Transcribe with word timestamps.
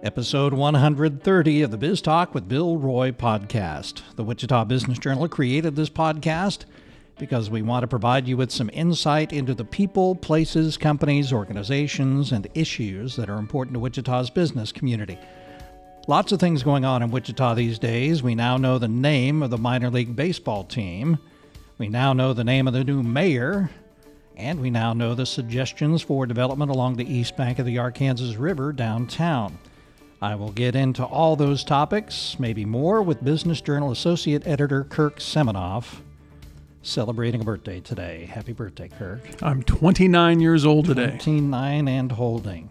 Episode 0.00 0.54
130 0.54 1.62
of 1.62 1.72
the 1.72 1.76
Biz 1.76 2.00
Talk 2.02 2.32
with 2.32 2.48
Bill 2.48 2.76
Roy 2.76 3.10
podcast. 3.10 4.02
The 4.14 4.22
Wichita 4.22 4.64
Business 4.66 4.96
Journal 4.96 5.26
created 5.26 5.74
this 5.74 5.90
podcast 5.90 6.66
because 7.18 7.50
we 7.50 7.62
want 7.62 7.82
to 7.82 7.88
provide 7.88 8.28
you 8.28 8.36
with 8.36 8.52
some 8.52 8.70
insight 8.72 9.32
into 9.32 9.54
the 9.54 9.64
people, 9.64 10.14
places, 10.14 10.76
companies, 10.76 11.32
organizations, 11.32 12.30
and 12.30 12.46
issues 12.54 13.16
that 13.16 13.28
are 13.28 13.38
important 13.38 13.74
to 13.74 13.80
Wichita's 13.80 14.30
business 14.30 14.70
community. 14.70 15.18
Lots 16.06 16.30
of 16.30 16.38
things 16.38 16.62
going 16.62 16.84
on 16.84 17.02
in 17.02 17.10
Wichita 17.10 17.54
these 17.54 17.80
days. 17.80 18.22
We 18.22 18.36
now 18.36 18.56
know 18.56 18.78
the 18.78 18.86
name 18.86 19.42
of 19.42 19.50
the 19.50 19.58
minor 19.58 19.90
league 19.90 20.14
baseball 20.14 20.62
team. 20.62 21.18
We 21.76 21.88
now 21.88 22.12
know 22.12 22.32
the 22.34 22.44
name 22.44 22.68
of 22.68 22.72
the 22.72 22.84
new 22.84 23.02
mayor. 23.02 23.68
And 24.36 24.60
we 24.60 24.70
now 24.70 24.92
know 24.92 25.16
the 25.16 25.26
suggestions 25.26 26.02
for 26.02 26.24
development 26.24 26.70
along 26.70 26.94
the 26.94 27.12
east 27.12 27.36
bank 27.36 27.58
of 27.58 27.66
the 27.66 27.78
Arkansas 27.78 28.36
River 28.38 28.72
downtown. 28.72 29.58
I 30.20 30.34
will 30.34 30.50
get 30.50 30.74
into 30.74 31.04
all 31.04 31.36
those 31.36 31.62
topics, 31.62 32.36
maybe 32.40 32.64
more, 32.64 33.02
with 33.02 33.22
Business 33.22 33.60
Journal 33.60 33.92
Associate 33.92 34.44
Editor 34.46 34.84
Kirk 34.84 35.20
Seminoff 35.20 36.00
celebrating 36.82 37.40
a 37.40 37.44
birthday 37.44 37.80
today. 37.80 38.24
Happy 38.24 38.52
birthday, 38.52 38.88
Kirk. 38.88 39.20
I'm 39.42 39.62
29 39.62 40.40
years 40.40 40.64
old 40.64 40.86
today. 40.86 41.10
29 41.10 41.86
and 41.86 42.10
holding. 42.10 42.70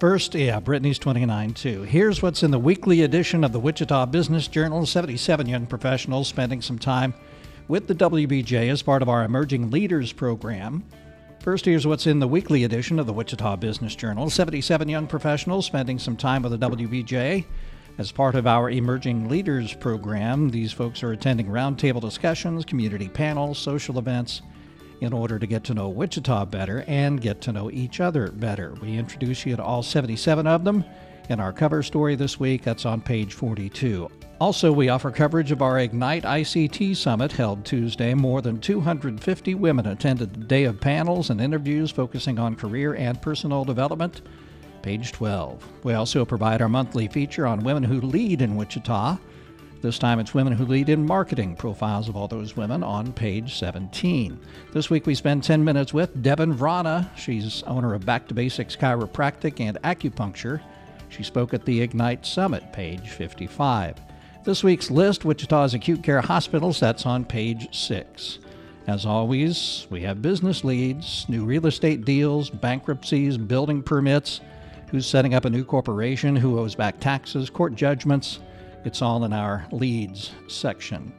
First, 0.00 0.34
yeah, 0.34 0.58
Brittany's 0.58 0.98
29 0.98 1.54
too. 1.54 1.82
Here's 1.82 2.22
what's 2.22 2.42
in 2.42 2.50
the 2.50 2.58
weekly 2.58 3.02
edition 3.02 3.44
of 3.44 3.52
the 3.52 3.60
Wichita 3.60 4.06
Business 4.06 4.48
Journal 4.48 4.86
77 4.86 5.46
young 5.46 5.66
professionals 5.66 6.28
spending 6.28 6.62
some 6.62 6.78
time 6.78 7.14
with 7.68 7.86
the 7.86 7.94
WBJ 7.94 8.68
as 8.70 8.82
part 8.82 9.02
of 9.02 9.08
our 9.08 9.22
Emerging 9.22 9.70
Leaders 9.70 10.12
program. 10.12 10.82
First, 11.42 11.64
here's 11.64 11.88
what's 11.88 12.06
in 12.06 12.20
the 12.20 12.28
weekly 12.28 12.62
edition 12.62 13.00
of 13.00 13.06
the 13.06 13.12
Wichita 13.12 13.56
Business 13.56 13.96
Journal 13.96 14.30
77 14.30 14.88
young 14.88 15.08
professionals 15.08 15.66
spending 15.66 15.98
some 15.98 16.16
time 16.16 16.44
with 16.44 16.52
the 16.52 16.70
WBJ. 16.70 17.44
As 17.98 18.12
part 18.12 18.36
of 18.36 18.46
our 18.46 18.70
Emerging 18.70 19.28
Leaders 19.28 19.74
program, 19.74 20.50
these 20.50 20.72
folks 20.72 21.02
are 21.02 21.10
attending 21.10 21.48
roundtable 21.48 22.00
discussions, 22.00 22.64
community 22.64 23.08
panels, 23.08 23.58
social 23.58 23.98
events 23.98 24.42
in 25.00 25.12
order 25.12 25.40
to 25.40 25.46
get 25.48 25.64
to 25.64 25.74
know 25.74 25.88
Wichita 25.88 26.44
better 26.44 26.84
and 26.86 27.20
get 27.20 27.40
to 27.40 27.50
know 27.50 27.72
each 27.72 27.98
other 27.98 28.28
better. 28.28 28.74
We 28.80 28.96
introduce 28.96 29.44
you 29.44 29.56
to 29.56 29.64
all 29.64 29.82
77 29.82 30.46
of 30.46 30.62
them 30.62 30.84
in 31.32 31.40
our 31.40 31.52
cover 31.52 31.82
story 31.82 32.14
this 32.14 32.38
week. 32.38 32.62
That's 32.62 32.86
on 32.86 33.00
page 33.00 33.34
42. 33.34 34.08
Also, 34.38 34.70
we 34.72 34.88
offer 34.88 35.10
coverage 35.10 35.50
of 35.50 35.62
our 35.62 35.78
Ignite 35.78 36.24
ICT 36.24 36.96
Summit 36.96 37.32
held 37.32 37.64
Tuesday. 37.64 38.12
More 38.12 38.42
than 38.42 38.60
250 38.60 39.54
women 39.54 39.86
attended 39.86 40.34
the 40.34 40.44
day 40.44 40.64
of 40.64 40.80
panels 40.80 41.30
and 41.30 41.40
interviews 41.40 41.90
focusing 41.90 42.38
on 42.38 42.56
career 42.56 42.94
and 42.94 43.20
personal 43.22 43.64
development. 43.64 44.22
Page 44.82 45.12
12. 45.12 45.66
We 45.84 45.94
also 45.94 46.24
provide 46.24 46.60
our 46.60 46.68
monthly 46.68 47.08
feature 47.08 47.46
on 47.46 47.64
women 47.64 47.84
who 47.84 48.00
lead 48.00 48.42
in 48.42 48.56
Wichita. 48.56 49.16
This 49.80 49.98
time 49.98 50.20
it's 50.20 50.34
women 50.34 50.52
who 50.52 50.66
lead 50.66 50.88
in 50.88 51.04
marketing, 51.04 51.56
profiles 51.56 52.08
of 52.08 52.16
all 52.16 52.28
those 52.28 52.56
women 52.56 52.82
on 52.82 53.12
page 53.12 53.56
17. 53.58 54.38
This 54.72 54.90
week 54.90 55.06
we 55.06 55.14
spend 55.14 55.42
10 55.42 55.64
minutes 55.64 55.94
with 55.94 56.22
Devin 56.22 56.54
Vrana. 56.54 57.08
She's 57.16 57.62
owner 57.64 57.94
of 57.94 58.06
Back 58.06 58.28
to 58.28 58.34
Basics 58.34 58.76
Chiropractic 58.76 59.60
and 59.60 59.80
Acupuncture. 59.82 60.60
She 61.12 61.22
spoke 61.22 61.52
at 61.52 61.66
the 61.66 61.82
Ignite 61.82 62.24
Summit, 62.24 62.72
page 62.72 63.10
55. 63.10 63.96
This 64.44 64.64
week's 64.64 64.90
list 64.90 65.26
Wichita's 65.26 65.74
acute 65.74 66.02
care 66.02 66.22
hospitals, 66.22 66.80
that's 66.80 67.04
on 67.04 67.26
page 67.26 67.68
6. 67.76 68.38
As 68.86 69.04
always, 69.04 69.86
we 69.90 70.00
have 70.00 70.22
business 70.22 70.64
leads, 70.64 71.26
new 71.28 71.44
real 71.44 71.66
estate 71.66 72.06
deals, 72.06 72.48
bankruptcies, 72.48 73.36
building 73.36 73.82
permits, 73.82 74.40
who's 74.88 75.06
setting 75.06 75.34
up 75.34 75.44
a 75.44 75.50
new 75.50 75.64
corporation, 75.64 76.34
who 76.34 76.58
owes 76.58 76.74
back 76.74 76.98
taxes, 76.98 77.50
court 77.50 77.74
judgments. 77.74 78.40
It's 78.84 79.02
all 79.02 79.24
in 79.24 79.34
our 79.34 79.66
leads 79.70 80.32
section. 80.48 81.12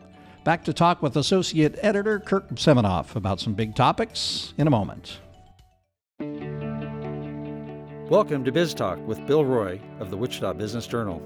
Back 0.44 0.64
to 0.66 0.74
talk 0.74 1.04
with 1.04 1.16
Associate 1.18 1.78
Editor 1.82 2.20
Kirk 2.20 2.50
Seminoff 2.56 3.16
about 3.16 3.40
some 3.40 3.54
big 3.54 3.76
topics 3.76 4.56
in 4.58 4.66
a 4.66 4.72
moment. 4.72 5.20
Welcome 8.10 8.44
to 8.44 8.52
Biz 8.52 8.74
Talk 8.74 9.00
with 9.08 9.26
Bill 9.26 9.46
Roy 9.46 9.80
of 10.00 10.10
the 10.10 10.18
Wichita 10.18 10.52
Business 10.56 10.86
Journal. 10.86 11.22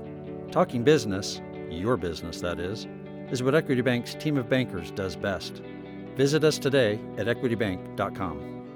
Talking 0.52 0.84
business 0.84 1.42
your 1.72 1.98
business 1.98 2.40
that 2.42 2.60
is, 2.60 2.86
is 3.32 3.42
what 3.42 3.56
Equity 3.56 3.82
Bank's 3.82 4.14
team 4.14 4.38
of 4.38 4.48
bankers 4.48 4.92
does 4.92 5.16
best. 5.16 5.64
Visit 6.16 6.44
us 6.44 6.60
today 6.60 7.00
at 7.18 7.26
equitybank.com. 7.26 8.68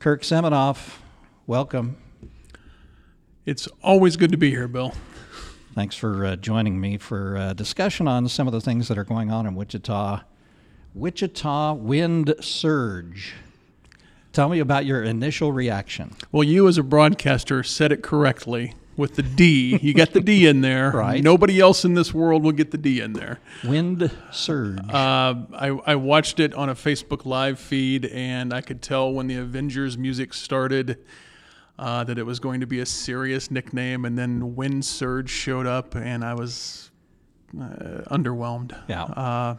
Kirk 0.00 0.22
Seminoff, 0.22 0.98
welcome. 1.46 1.96
It's 3.44 3.68
always 3.80 4.16
good 4.16 4.32
to 4.32 4.36
be 4.36 4.50
here, 4.50 4.66
Bill. 4.66 4.92
Thanks 5.76 5.94
for 5.94 6.26
uh, 6.26 6.34
joining 6.34 6.80
me 6.80 6.98
for 6.98 7.36
a 7.36 7.54
discussion 7.54 8.08
on 8.08 8.28
some 8.28 8.48
of 8.48 8.52
the 8.52 8.60
things 8.60 8.88
that 8.88 8.98
are 8.98 9.04
going 9.04 9.30
on 9.30 9.46
in 9.46 9.54
Wichita. 9.54 10.22
Wichita 10.94 11.74
wind 11.74 12.34
surge. 12.40 13.34
Tell 14.36 14.50
me 14.50 14.58
about 14.58 14.84
your 14.84 15.02
initial 15.02 15.50
reaction. 15.50 16.14
Well, 16.30 16.44
you 16.44 16.68
as 16.68 16.76
a 16.76 16.82
broadcaster 16.82 17.62
said 17.62 17.90
it 17.90 18.02
correctly 18.02 18.74
with 18.94 19.14
the 19.14 19.22
D. 19.22 19.78
You 19.80 19.94
got 19.94 20.12
the 20.12 20.20
D 20.20 20.46
in 20.46 20.60
there. 20.60 20.90
Right. 20.94 21.24
Nobody 21.24 21.58
else 21.58 21.86
in 21.86 21.94
this 21.94 22.12
world 22.12 22.44
will 22.44 22.52
get 22.52 22.70
the 22.70 22.76
D 22.76 23.00
in 23.00 23.14
there. 23.14 23.40
Wind 23.64 24.10
surge. 24.30 24.78
Uh, 24.90 25.36
I, 25.54 25.68
I 25.86 25.94
watched 25.94 26.38
it 26.38 26.52
on 26.52 26.68
a 26.68 26.74
Facebook 26.74 27.24
live 27.24 27.58
feed, 27.58 28.04
and 28.04 28.52
I 28.52 28.60
could 28.60 28.82
tell 28.82 29.10
when 29.10 29.26
the 29.26 29.36
Avengers 29.36 29.96
music 29.96 30.34
started 30.34 30.98
uh, 31.78 32.04
that 32.04 32.18
it 32.18 32.26
was 32.26 32.38
going 32.38 32.60
to 32.60 32.66
be 32.66 32.80
a 32.80 32.86
serious 32.86 33.50
nickname, 33.50 34.04
and 34.04 34.18
then 34.18 34.54
Wind 34.54 34.84
Surge 34.84 35.30
showed 35.30 35.66
up, 35.66 35.94
and 35.94 36.22
I 36.22 36.34
was 36.34 36.90
uh, 37.58 38.02
underwhelmed. 38.10 38.78
Yeah. 38.86 39.04
Uh, 39.04 39.56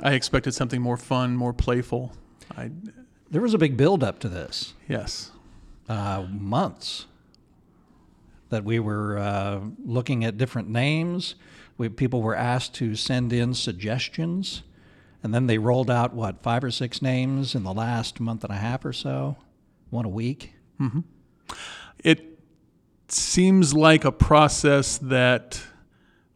I 0.00 0.14
expected 0.14 0.54
something 0.54 0.80
more 0.80 0.96
fun, 0.96 1.36
more 1.36 1.52
playful. 1.52 2.14
I, 2.56 2.70
there 3.30 3.42
was 3.42 3.54
a 3.54 3.58
big 3.58 3.76
build 3.76 4.02
up 4.02 4.18
to 4.20 4.28
this. 4.28 4.74
yes. 4.88 5.30
Uh, 5.88 6.26
months 6.30 7.06
that 8.50 8.62
we 8.64 8.78
were 8.78 9.18
uh, 9.18 9.60
looking 9.84 10.24
at 10.24 10.36
different 10.36 10.68
names. 10.68 11.34
We, 11.76 11.88
people 11.88 12.22
were 12.22 12.34
asked 12.34 12.74
to 12.74 12.94
send 12.94 13.32
in 13.32 13.54
suggestions, 13.54 14.62
and 15.22 15.34
then 15.34 15.46
they 15.46 15.58
rolled 15.58 15.90
out 15.90 16.12
what 16.14 16.42
five 16.42 16.64
or 16.64 16.70
six 16.70 17.00
names 17.00 17.54
in 17.54 17.62
the 17.62 17.72
last 17.72 18.20
month 18.20 18.44
and 18.44 18.52
a 18.52 18.56
half 18.56 18.84
or 18.84 18.92
so, 18.92 19.36
one 19.90 20.04
a 20.04 20.10
week. 20.10 20.54
Mm-hmm. 20.80 21.00
It 22.04 22.38
seems 23.08 23.74
like 23.74 24.04
a 24.04 24.12
process 24.12 24.98
that 24.98 25.62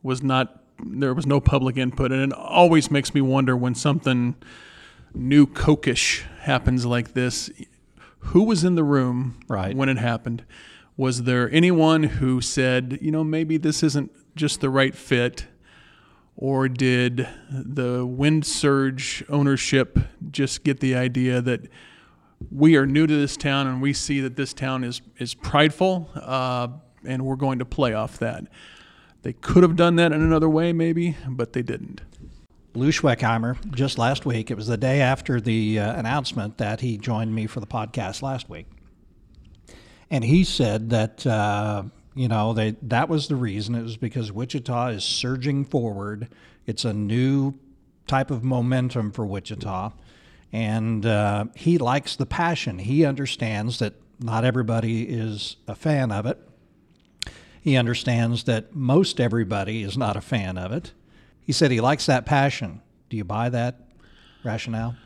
was 0.03 0.23
not 0.23 0.63
there 0.85 1.15
was 1.15 1.27
no 1.27 1.41
public 1.41 1.77
input, 1.77 2.11
and 2.11 2.33
it 2.33 2.39
always 2.39 2.91
makes 2.91 3.15
me 3.15 3.21
wonder 3.21 3.57
when 3.57 3.75
something 3.75 4.35
new 5.15 5.47
cokish 5.47 6.25
happens 6.43 6.85
like 6.85 7.15
this. 7.15 7.51
Who 8.19 8.45
was 8.45 8.65
in 8.65 8.75
the 8.75 8.85
room 8.85 9.41
right. 9.49 9.77
when 9.77 9.89
it 9.89 9.99
happened? 9.99 10.45
Was 10.97 11.23
there 11.23 11.51
anyone 11.51 12.03
who 12.05 12.41
said, 12.41 12.99
you 13.01 13.11
know, 13.11 13.25
maybe 13.25 13.57
this 13.57 13.83
isn't 13.83 14.13
just 14.37 14.61
the 14.61 14.71
right 14.71 14.95
fit? 14.95 15.47
Or 16.37 16.69
did 16.69 17.29
the 17.51 18.05
wind 18.07 18.47
surge 18.47 19.25
ownership 19.29 19.99
just 20.31 20.65
get 20.65 20.81
the 20.81 20.95
idea 20.95 21.41
that 21.41 21.69
we 22.51 22.77
are 22.77 22.87
new 22.87 23.07
to 23.07 23.15
this 23.15 23.37
town 23.37 23.67
and 23.67 23.81
we 23.81 23.93
see 23.93 24.21
that 24.21 24.37
this 24.37 24.53
town 24.53 24.83
is, 24.83 25.01
is 25.19 25.35
prideful 25.35 26.11
uh, 26.15 26.69
and 27.05 27.25
we're 27.25 27.37
going 27.37 27.61
to 27.61 27.65
play 27.65 27.93
off 27.93 28.19
that? 28.19 28.45
They 29.23 29.33
could 29.33 29.63
have 29.63 29.77
done 29.77 29.97
that 29.97 30.11
in 30.11 30.21
another 30.21 30.49
way, 30.49 30.73
maybe, 30.73 31.17
but 31.29 31.53
they 31.53 31.63
didn't. 31.63 32.01
Lou 32.75 32.91
Schweckheimer, 32.91 33.57
just 33.73 33.99
last 33.99 34.25
week, 34.25 34.51
it 34.51 34.57
was 34.57 34.67
the 34.67 34.77
day 34.77 35.01
after 35.01 35.41
the 35.41 35.79
uh, 35.79 35.95
announcement 35.95 36.59
that 36.59 36.81
he 36.81 36.97
joined 36.97 37.35
me 37.35 37.47
for 37.47 37.61
the 37.61 37.67
podcast 37.67 38.23
last 38.23 38.49
week 38.49 38.67
and 40.13 40.23
he 40.23 40.45
said 40.45 40.91
that 40.91 41.27
uh, 41.27 41.83
you 42.15 42.29
know 42.29 42.53
they, 42.53 42.77
that 42.83 43.09
was 43.09 43.27
the 43.27 43.35
reason. 43.35 43.75
It 43.75 43.83
was 43.83 43.97
because 43.97 44.31
Wichita 44.31 44.89
is 44.89 45.03
surging 45.03 45.65
forward. 45.65 46.29
It's 46.67 46.85
a 46.85 46.93
new 46.93 47.55
type 48.07 48.31
of 48.31 48.45
momentum 48.45 49.11
for 49.11 49.25
Wichita, 49.25 49.91
and 50.53 51.07
uh, 51.07 51.47
he 51.57 51.79
likes 51.79 52.15
the 52.15 52.27
passion. 52.27 52.79
He 52.79 53.07
understands 53.07 53.79
that 53.79 53.95
not 54.21 54.45
everybody 54.45 55.05
is 55.05 55.57
a 55.67 55.75
fan 55.75 56.13
of 56.13 56.27
it. 56.27 56.39
He 57.63 57.77
understands 57.77 58.45
that 58.45 58.75
most 58.75 59.19
everybody 59.19 59.83
is 59.83 59.97
not 59.97 60.17
a 60.17 60.21
fan 60.21 60.59
of 60.59 60.73
it. 60.73 60.93
He 61.45 61.53
said 61.53 61.71
he 61.71 61.81
likes 61.81 62.07
that 62.07 62.27
passion. 62.27 62.81
Do 63.09 63.17
you 63.17 63.25
buy 63.25 63.49
that 63.51 63.77
rationale? 64.45 64.97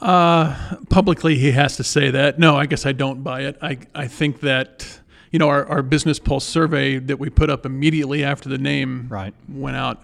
Uh, 0.00 0.76
publicly, 0.90 1.36
he 1.36 1.52
has 1.52 1.76
to 1.76 1.84
say 1.84 2.10
that. 2.10 2.38
No, 2.38 2.56
I 2.56 2.66
guess 2.66 2.84
I 2.86 2.92
don't 2.92 3.22
buy 3.22 3.42
it. 3.42 3.56
I, 3.62 3.78
I 3.94 4.08
think 4.08 4.40
that, 4.40 5.00
you 5.30 5.38
know, 5.38 5.48
our, 5.48 5.64
our 5.66 5.82
Business 5.82 6.18
Pulse 6.18 6.44
survey 6.44 6.98
that 6.98 7.20
we 7.20 7.30
put 7.30 7.48
up 7.50 7.64
immediately 7.64 8.24
after 8.24 8.48
the 8.48 8.58
name 8.58 9.06
right. 9.08 9.32
went 9.48 9.76
out, 9.76 10.02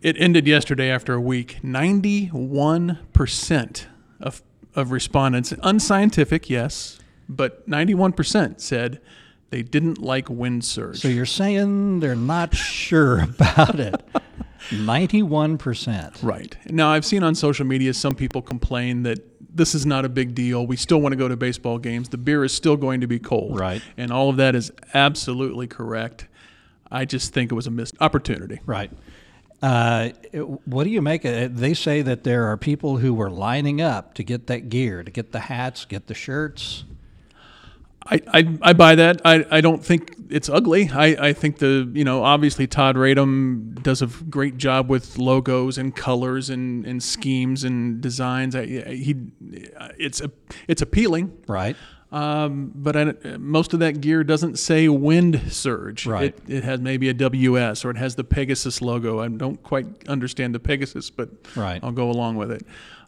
it 0.00 0.16
ended 0.20 0.46
yesterday 0.46 0.90
after 0.90 1.14
a 1.14 1.20
week. 1.20 1.58
91% 1.64 3.86
of, 4.20 4.42
of 4.76 4.92
respondents, 4.92 5.52
unscientific, 5.62 6.48
yes, 6.48 7.00
but 7.28 7.68
91% 7.68 8.60
said 8.60 9.00
they 9.50 9.62
didn't 9.62 9.98
like 9.98 10.28
wind 10.28 10.64
surge. 10.64 11.00
So 11.00 11.08
you're 11.08 11.26
saying 11.26 11.98
they're 12.00 12.14
not 12.14 12.54
sure 12.54 13.22
about 13.38 13.80
it. 13.80 13.94
91%. 14.70 16.22
Right. 16.22 16.56
Now, 16.66 16.90
I've 16.90 17.04
seen 17.04 17.22
on 17.22 17.34
social 17.34 17.66
media 17.66 17.94
some 17.94 18.14
people 18.14 18.42
complain 18.42 19.02
that 19.04 19.18
this 19.54 19.74
is 19.74 19.86
not 19.86 20.04
a 20.04 20.08
big 20.08 20.34
deal. 20.34 20.66
We 20.66 20.76
still 20.76 21.00
want 21.00 21.12
to 21.12 21.16
go 21.16 21.28
to 21.28 21.36
baseball 21.36 21.78
games. 21.78 22.08
The 22.08 22.18
beer 22.18 22.44
is 22.44 22.52
still 22.52 22.76
going 22.76 23.00
to 23.00 23.06
be 23.06 23.18
cold. 23.18 23.58
Right. 23.58 23.82
And 23.96 24.12
all 24.12 24.30
of 24.30 24.36
that 24.36 24.54
is 24.54 24.72
absolutely 24.92 25.66
correct. 25.66 26.26
I 26.90 27.04
just 27.04 27.32
think 27.32 27.52
it 27.52 27.54
was 27.54 27.66
a 27.66 27.70
missed 27.70 27.94
opportunity. 28.00 28.60
Right. 28.66 28.90
Uh, 29.62 30.10
what 30.64 30.84
do 30.84 30.90
you 30.90 31.00
make 31.00 31.24
of 31.24 31.32
it? 31.32 31.56
They 31.56 31.72
say 31.72 32.02
that 32.02 32.24
there 32.24 32.44
are 32.46 32.56
people 32.56 32.98
who 32.98 33.14
were 33.14 33.30
lining 33.30 33.80
up 33.80 34.14
to 34.14 34.22
get 34.22 34.46
that 34.48 34.68
gear, 34.68 35.02
to 35.02 35.10
get 35.10 35.32
the 35.32 35.40
hats, 35.40 35.84
get 35.84 36.06
the 36.06 36.14
shirts. 36.14 36.84
I, 38.06 38.20
I, 38.28 38.58
I 38.60 38.72
buy 38.74 38.94
that. 38.96 39.22
I, 39.24 39.46
I 39.50 39.60
don't 39.60 39.84
think 39.84 40.14
it's 40.28 40.48
ugly. 40.48 40.90
I, 40.90 41.28
I 41.28 41.32
think 41.32 41.58
the 41.58 41.90
you 41.94 42.04
know 42.04 42.22
obviously 42.22 42.66
Todd 42.66 42.96
Radom 42.96 43.82
does 43.82 44.02
a 44.02 44.06
great 44.06 44.56
job 44.58 44.90
with 44.90 45.18
logos 45.18 45.78
and 45.78 45.94
colors 45.94 46.50
and, 46.50 46.86
and 46.86 47.02
schemes 47.02 47.64
and 47.64 48.00
designs. 48.00 48.54
I, 48.54 48.66
he 48.66 49.16
it's 49.98 50.20
a, 50.20 50.30
it's 50.68 50.82
appealing. 50.82 51.36
Right. 51.48 51.76
Um, 52.12 52.70
but 52.76 52.94
I, 52.96 53.12
most 53.38 53.72
of 53.72 53.80
that 53.80 54.00
gear 54.00 54.22
doesn't 54.22 54.56
say 54.60 54.88
wind 54.88 55.50
surge. 55.52 56.06
Right. 56.06 56.32
It, 56.46 56.58
it 56.58 56.64
has 56.64 56.80
maybe 56.80 57.08
a 57.08 57.14
WS 57.14 57.84
or 57.84 57.90
it 57.90 57.96
has 57.96 58.14
the 58.14 58.22
Pegasus 58.22 58.80
logo. 58.80 59.18
I 59.18 59.26
don't 59.26 59.60
quite 59.64 60.08
understand 60.08 60.54
the 60.54 60.60
Pegasus, 60.60 61.10
but 61.10 61.30
Right. 61.56 61.82
I'll 61.82 61.90
go 61.90 62.08
along 62.10 62.36
with 62.36 62.52
it. 62.52 62.64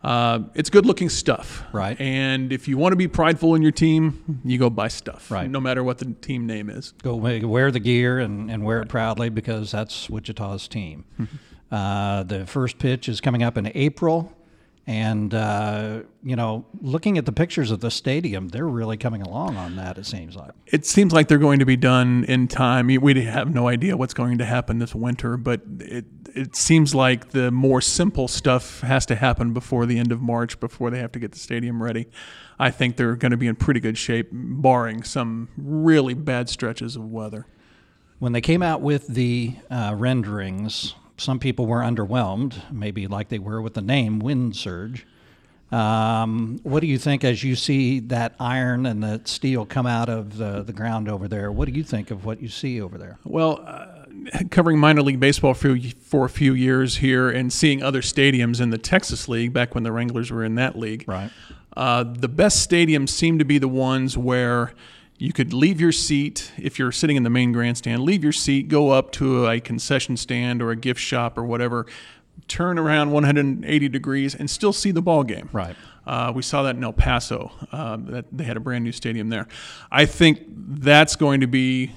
Uh, 0.06 0.44
it's 0.54 0.70
good 0.70 0.86
looking 0.86 1.08
stuff. 1.08 1.64
Right. 1.72 2.00
And 2.00 2.52
if 2.52 2.68
you 2.68 2.78
want 2.78 2.92
to 2.92 2.96
be 2.96 3.08
prideful 3.08 3.56
in 3.56 3.62
your 3.62 3.72
team, 3.72 4.40
you 4.44 4.56
go 4.56 4.70
buy 4.70 4.86
stuff. 4.86 5.32
Right. 5.32 5.50
No 5.50 5.58
matter 5.58 5.82
what 5.82 5.98
the 5.98 6.12
team 6.12 6.46
name 6.46 6.70
is. 6.70 6.92
Go 7.02 7.16
wear 7.16 7.72
the 7.72 7.80
gear 7.80 8.20
and, 8.20 8.48
and 8.48 8.64
wear 8.64 8.80
it 8.80 8.88
proudly 8.88 9.30
because 9.30 9.72
that's 9.72 10.08
Wichita's 10.08 10.68
team. 10.68 11.06
uh, 11.72 12.22
the 12.22 12.46
first 12.46 12.78
pitch 12.78 13.08
is 13.08 13.20
coming 13.20 13.42
up 13.42 13.58
in 13.58 13.72
April. 13.74 14.32
And, 14.88 15.34
uh, 15.34 16.02
you 16.22 16.36
know, 16.36 16.64
looking 16.80 17.18
at 17.18 17.26
the 17.26 17.32
pictures 17.32 17.72
of 17.72 17.80
the 17.80 17.90
stadium, 17.90 18.48
they're 18.48 18.68
really 18.68 18.96
coming 18.96 19.20
along 19.20 19.56
on 19.56 19.74
that, 19.76 19.98
it 19.98 20.06
seems 20.06 20.36
like. 20.36 20.52
It 20.66 20.86
seems 20.86 21.12
like 21.12 21.26
they're 21.26 21.38
going 21.38 21.58
to 21.58 21.66
be 21.66 21.76
done 21.76 22.24
in 22.28 22.46
time. 22.46 22.86
We 22.86 23.24
have 23.24 23.52
no 23.52 23.66
idea 23.66 23.96
what's 23.96 24.14
going 24.14 24.38
to 24.38 24.44
happen 24.44 24.78
this 24.78 24.94
winter, 24.94 25.36
but 25.36 25.62
it 25.80 26.04
it 26.36 26.54
seems 26.54 26.94
like 26.94 27.30
the 27.30 27.50
more 27.50 27.80
simple 27.80 28.28
stuff 28.28 28.82
has 28.82 29.06
to 29.06 29.16
happen 29.16 29.54
before 29.54 29.86
the 29.86 29.98
end 29.98 30.12
of 30.12 30.20
March, 30.20 30.60
before 30.60 30.90
they 30.90 30.98
have 30.98 31.10
to 31.12 31.18
get 31.18 31.32
the 31.32 31.38
stadium 31.38 31.82
ready. 31.82 32.06
I 32.58 32.70
think 32.70 32.96
they're 32.96 33.16
going 33.16 33.30
to 33.30 33.38
be 33.38 33.46
in 33.46 33.56
pretty 33.56 33.80
good 33.80 33.96
shape, 33.96 34.28
barring 34.30 35.02
some 35.02 35.48
really 35.56 36.12
bad 36.12 36.50
stretches 36.50 36.94
of 36.94 37.10
weather. 37.10 37.46
When 38.18 38.32
they 38.32 38.42
came 38.42 38.62
out 38.62 38.82
with 38.82 39.06
the 39.06 39.56
uh, 39.70 39.94
renderings, 39.96 40.94
some 41.16 41.38
people 41.38 41.66
were 41.66 41.80
underwhelmed, 41.80 42.54
maybe 42.70 43.06
like 43.06 43.28
they 43.28 43.38
were 43.38 43.60
with 43.60 43.74
the 43.74 43.82
name 43.82 44.18
Wind 44.18 44.56
Surge. 44.56 45.06
Um, 45.72 46.60
what 46.62 46.80
do 46.80 46.86
you 46.86 46.98
think 46.98 47.24
as 47.24 47.42
you 47.42 47.56
see 47.56 47.98
that 48.00 48.34
iron 48.38 48.86
and 48.86 49.02
that 49.02 49.26
steel 49.26 49.66
come 49.66 49.86
out 49.86 50.08
of 50.08 50.36
the, 50.36 50.62
the 50.62 50.72
ground 50.72 51.08
over 51.08 51.26
there? 51.26 51.50
What 51.50 51.66
do 51.66 51.74
you 51.74 51.82
think 51.82 52.10
of 52.10 52.24
what 52.24 52.40
you 52.40 52.48
see 52.48 52.80
over 52.80 52.96
there? 52.98 53.18
Well, 53.24 53.64
uh, 53.66 54.44
covering 54.50 54.78
minor 54.78 55.02
league 55.02 55.18
baseball 55.18 55.54
for, 55.54 55.76
for 56.00 56.24
a 56.24 56.28
few 56.28 56.54
years 56.54 56.98
here 56.98 57.28
and 57.30 57.52
seeing 57.52 57.82
other 57.82 58.00
stadiums 58.00 58.60
in 58.60 58.70
the 58.70 58.78
Texas 58.78 59.28
League 59.28 59.52
back 59.52 59.74
when 59.74 59.82
the 59.82 59.90
Wranglers 59.90 60.30
were 60.30 60.44
in 60.44 60.54
that 60.54 60.78
league. 60.78 61.04
Right. 61.06 61.30
Uh, 61.76 62.04
the 62.04 62.28
best 62.28 62.68
stadiums 62.68 63.10
seem 63.10 63.38
to 63.38 63.44
be 63.44 63.58
the 63.58 63.68
ones 63.68 64.16
where 64.16 64.72
you 65.18 65.32
could 65.32 65.52
leave 65.52 65.80
your 65.80 65.92
seat 65.92 66.52
if 66.58 66.78
you're 66.78 66.92
sitting 66.92 67.16
in 67.16 67.22
the 67.22 67.30
main 67.30 67.52
grandstand, 67.52 68.02
leave 68.02 68.22
your 68.22 68.32
seat, 68.32 68.68
go 68.68 68.90
up 68.90 69.12
to 69.12 69.46
a 69.46 69.60
concession 69.60 70.16
stand 70.16 70.60
or 70.60 70.70
a 70.70 70.76
gift 70.76 71.00
shop 71.00 71.38
or 71.38 71.44
whatever, 71.44 71.86
turn 72.48 72.78
around 72.78 73.10
180 73.12 73.88
degrees, 73.88 74.34
and 74.34 74.50
still 74.50 74.72
see 74.72 74.90
the 74.90 75.02
ball 75.02 75.24
game. 75.24 75.48
Right. 75.52 75.76
Uh, 76.06 76.32
we 76.34 76.40
saw 76.42 76.62
that 76.62 76.76
in 76.76 76.84
El 76.84 76.92
Paso. 76.92 77.50
Uh, 77.72 77.96
that 78.00 78.26
they 78.30 78.44
had 78.44 78.56
a 78.56 78.60
brand 78.60 78.84
new 78.84 78.92
stadium 78.92 79.28
there. 79.28 79.48
I 79.90 80.06
think 80.06 80.40
that's 80.48 81.16
going 81.16 81.40
to 81.40 81.46
be 81.48 81.88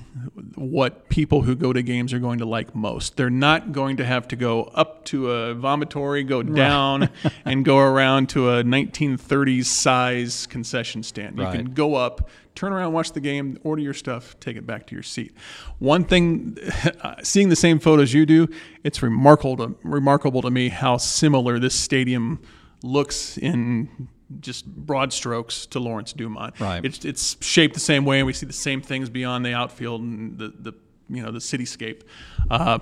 what 0.55 1.09
people 1.09 1.43
who 1.43 1.55
go 1.55 1.71
to 1.73 1.81
games 1.83 2.11
are 2.11 2.19
going 2.19 2.39
to 2.39 2.45
like 2.45 2.73
most. 2.73 3.17
They're 3.17 3.29
not 3.29 3.71
going 3.71 3.97
to 3.97 4.05
have 4.05 4.27
to 4.29 4.35
go 4.35 4.63
up 4.63 5.05
to 5.05 5.31
a 5.31 5.55
vomitory, 5.55 6.27
go 6.27 6.41
down, 6.43 7.09
and 7.45 7.63
go 7.63 7.77
around 7.77 8.29
to 8.29 8.49
a 8.49 8.63
1930s 8.63 9.65
size 9.65 10.47
concession 10.47 11.03
stand. 11.03 11.37
You 11.37 11.43
Right. 11.43 11.55
can 11.55 11.73
go 11.73 11.95
up, 11.95 12.29
turn 12.55 12.73
around, 12.73 12.93
watch 12.93 13.11
the 13.13 13.21
game, 13.21 13.59
order 13.63 13.81
your 13.81 13.93
stuff, 13.93 14.35
take 14.39 14.57
it 14.57 14.65
back 14.65 14.87
to 14.87 14.95
your 14.95 15.03
seat. 15.03 15.33
One 15.77 16.03
thing, 16.03 16.57
seeing 17.23 17.49
the 17.49 17.55
same 17.55 17.79
photos 17.79 18.13
you 18.13 18.25
do, 18.25 18.47
it's 18.83 19.01
remarkable 19.03 19.55
to, 19.57 19.75
remarkable 19.83 20.41
to 20.41 20.49
me 20.49 20.69
how 20.69 20.97
similar 20.97 21.59
this 21.59 21.75
stadium 21.75 22.39
looks 22.81 23.37
in 23.37 24.09
just 24.39 24.65
broad 24.65 25.11
strokes 25.11 25.65
to 25.67 25.79
Lawrence 25.79 26.13
Dumont. 26.13 26.59
Right. 26.59 26.83
It's 26.83 27.03
it's 27.05 27.43
shaped 27.43 27.73
the 27.73 27.79
same 27.79 28.05
way, 28.05 28.19
and 28.19 28.27
we 28.27 28.33
see 28.33 28.45
the 28.45 28.53
same 28.53 28.81
things 28.81 29.09
beyond 29.09 29.45
the 29.45 29.53
outfield 29.53 30.01
and 30.01 30.37
the 30.37 30.49
the 30.49 30.73
you 31.09 31.23
know 31.23 31.31
the 31.31 31.39
cityscape. 31.39 32.03
Uh, 32.49 32.79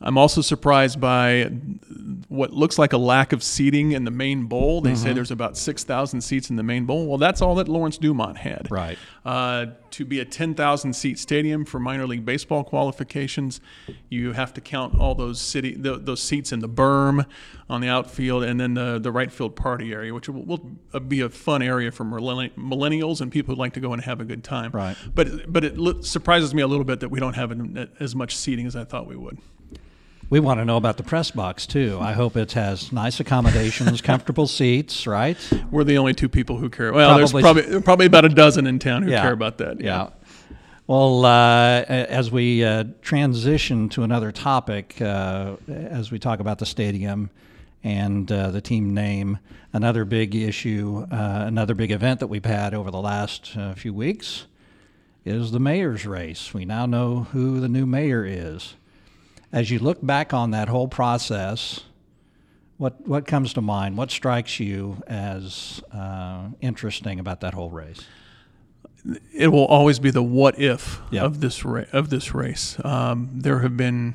I'm 0.00 0.16
also 0.16 0.42
surprised 0.42 1.00
by 1.00 1.50
what 2.28 2.52
looks 2.52 2.78
like 2.78 2.92
a 2.92 2.98
lack 2.98 3.32
of 3.32 3.42
seating 3.42 3.92
in 3.92 4.04
the 4.04 4.10
main 4.12 4.44
bowl. 4.44 4.80
They 4.80 4.90
Mm-hmm. 4.92 5.02
say 5.02 5.12
there's 5.12 5.30
about 5.32 5.56
6,000 5.56 6.20
seats 6.20 6.50
in 6.50 6.56
the 6.56 6.62
main 6.62 6.84
bowl. 6.84 7.06
Well, 7.06 7.18
that's 7.18 7.42
all 7.42 7.56
that 7.56 7.66
Lawrence 7.68 7.98
Dumont 7.98 8.38
had. 8.38 8.70
Right. 8.70 8.96
Uh, 9.24 9.66
to 9.90 10.04
be 10.04 10.20
a 10.20 10.24
10,000 10.24 10.92
seat 10.92 11.18
stadium 11.18 11.64
for 11.64 11.80
minor 11.80 12.06
league 12.06 12.24
baseball 12.24 12.62
qualifications, 12.62 13.60
you 14.08 14.32
have 14.34 14.54
to 14.54 14.60
count 14.60 14.98
all 15.00 15.14
those 15.16 15.40
city 15.40 15.72
th 15.74 15.98
those 16.02 16.22
seats 16.22 16.52
in 16.52 16.60
the 16.60 16.68
berm 16.68 17.26
on 17.68 17.80
the 17.80 17.88
outfield 17.88 18.44
and 18.44 18.60
then 18.60 18.74
the, 18.74 18.98
the 18.98 19.10
right 19.10 19.32
field 19.32 19.56
party 19.56 19.92
area, 19.92 20.14
which 20.14 20.28
will, 20.28 20.44
will 20.44 21.00
be 21.08 21.20
a 21.20 21.28
fun 21.28 21.60
area 21.62 21.90
for 21.90 22.04
millennials 22.04 23.20
and 23.20 23.32
people 23.32 23.54
who 23.54 23.58
like 23.58 23.72
to 23.74 23.80
go 23.80 23.92
and 23.92 24.02
have 24.04 24.20
a 24.20 24.24
good 24.24 24.44
time. 24.44 24.70
Right. 24.72 24.96
But 25.14 25.52
but 25.52 25.64
it 25.64 26.04
surprises 26.04 26.54
me 26.54 26.62
a 26.62 26.66
little 26.66 26.84
bit 26.84 27.00
that 27.00 27.08
we 27.10 27.18
don't 27.20 27.34
have 27.34 27.50
an, 27.50 27.90
as 27.98 28.14
much 28.14 28.36
seating 28.36 28.66
as 28.66 28.76
I 28.76 28.84
thought 28.84 29.06
we 29.06 29.16
would. 29.16 29.38
We 30.30 30.40
want 30.40 30.60
to 30.60 30.64
know 30.66 30.76
about 30.76 30.98
the 30.98 31.02
press 31.02 31.30
box 31.30 31.66
too. 31.66 31.98
I 32.02 32.12
hope 32.12 32.36
it 32.36 32.52
has 32.52 32.92
nice 32.92 33.18
accommodations, 33.18 34.00
comfortable 34.02 34.46
seats, 34.46 35.06
right? 35.06 35.38
We're 35.70 35.84
the 35.84 35.96
only 35.96 36.12
two 36.12 36.28
people 36.28 36.58
who 36.58 36.68
care. 36.68 36.92
Well, 36.92 37.16
Probably- 37.18 37.42
there's 37.42 37.64
probably 37.64 37.82
probably 37.82 38.06
about 38.06 38.24
a 38.26 38.28
dozen 38.28 38.66
in 38.66 38.78
town 38.78 39.02
who 39.04 39.10
Yeah. 39.10 39.22
care 39.22 39.32
about 39.32 39.56
that. 39.58 39.80
Yeah. 39.80 40.10
Well, 40.86 41.24
uh, 41.24 41.82
as 41.88 42.30
we 42.30 42.64
uh, 42.64 42.84
transition 43.02 43.88
to 43.90 44.02
another 44.02 44.32
topic, 44.32 45.00
uh, 45.00 45.56
as 45.68 46.10
we 46.10 46.18
talk 46.18 46.40
about 46.40 46.58
the 46.58 46.66
stadium 46.66 47.30
and 47.84 48.30
uh, 48.30 48.50
the 48.50 48.60
team 48.62 48.92
name, 48.94 49.38
another 49.72 50.04
big 50.04 50.34
issue, 50.34 51.06
uh, 51.10 51.44
another 51.46 51.74
big 51.74 51.90
event 51.90 52.20
that 52.20 52.26
we've 52.28 52.44
had 52.44 52.74
over 52.74 52.90
the 52.90 53.00
last 53.00 53.54
uh, 53.56 53.74
few 53.74 53.92
weeks 53.94 54.46
is 55.26 55.52
the 55.52 55.60
mayor's 55.60 56.06
race. 56.06 56.52
We 56.54 56.64
now 56.64 56.86
know 56.86 57.28
who 57.32 57.60
the 57.60 57.68
new 57.68 57.84
mayor 57.86 58.24
is. 58.26 58.74
As 59.52 59.70
you 59.70 59.78
look 59.78 60.04
back 60.04 60.34
on 60.34 60.50
that 60.50 60.68
whole 60.68 60.88
process, 60.88 61.80
what 62.76 63.06
what 63.06 63.26
comes 63.26 63.52
to 63.54 63.60
mind? 63.62 63.96
What 63.96 64.10
strikes 64.10 64.60
you 64.60 65.02
as 65.06 65.82
uh, 65.92 66.48
interesting 66.60 67.18
about 67.18 67.40
that 67.40 67.54
whole 67.54 67.70
race? 67.70 68.00
it 69.32 69.48
will 69.48 69.64
always 69.66 69.98
be 70.00 70.10
the 70.10 70.22
what 70.22 70.58
if 70.58 71.00
Yeah. 71.10 71.22
of 71.22 71.40
this 71.40 71.64
ra- 71.64 71.84
of 71.92 72.10
this 72.10 72.34
race. 72.34 72.76
Um, 72.84 73.30
there 73.32 73.60
have 73.60 73.76
been 73.76 74.14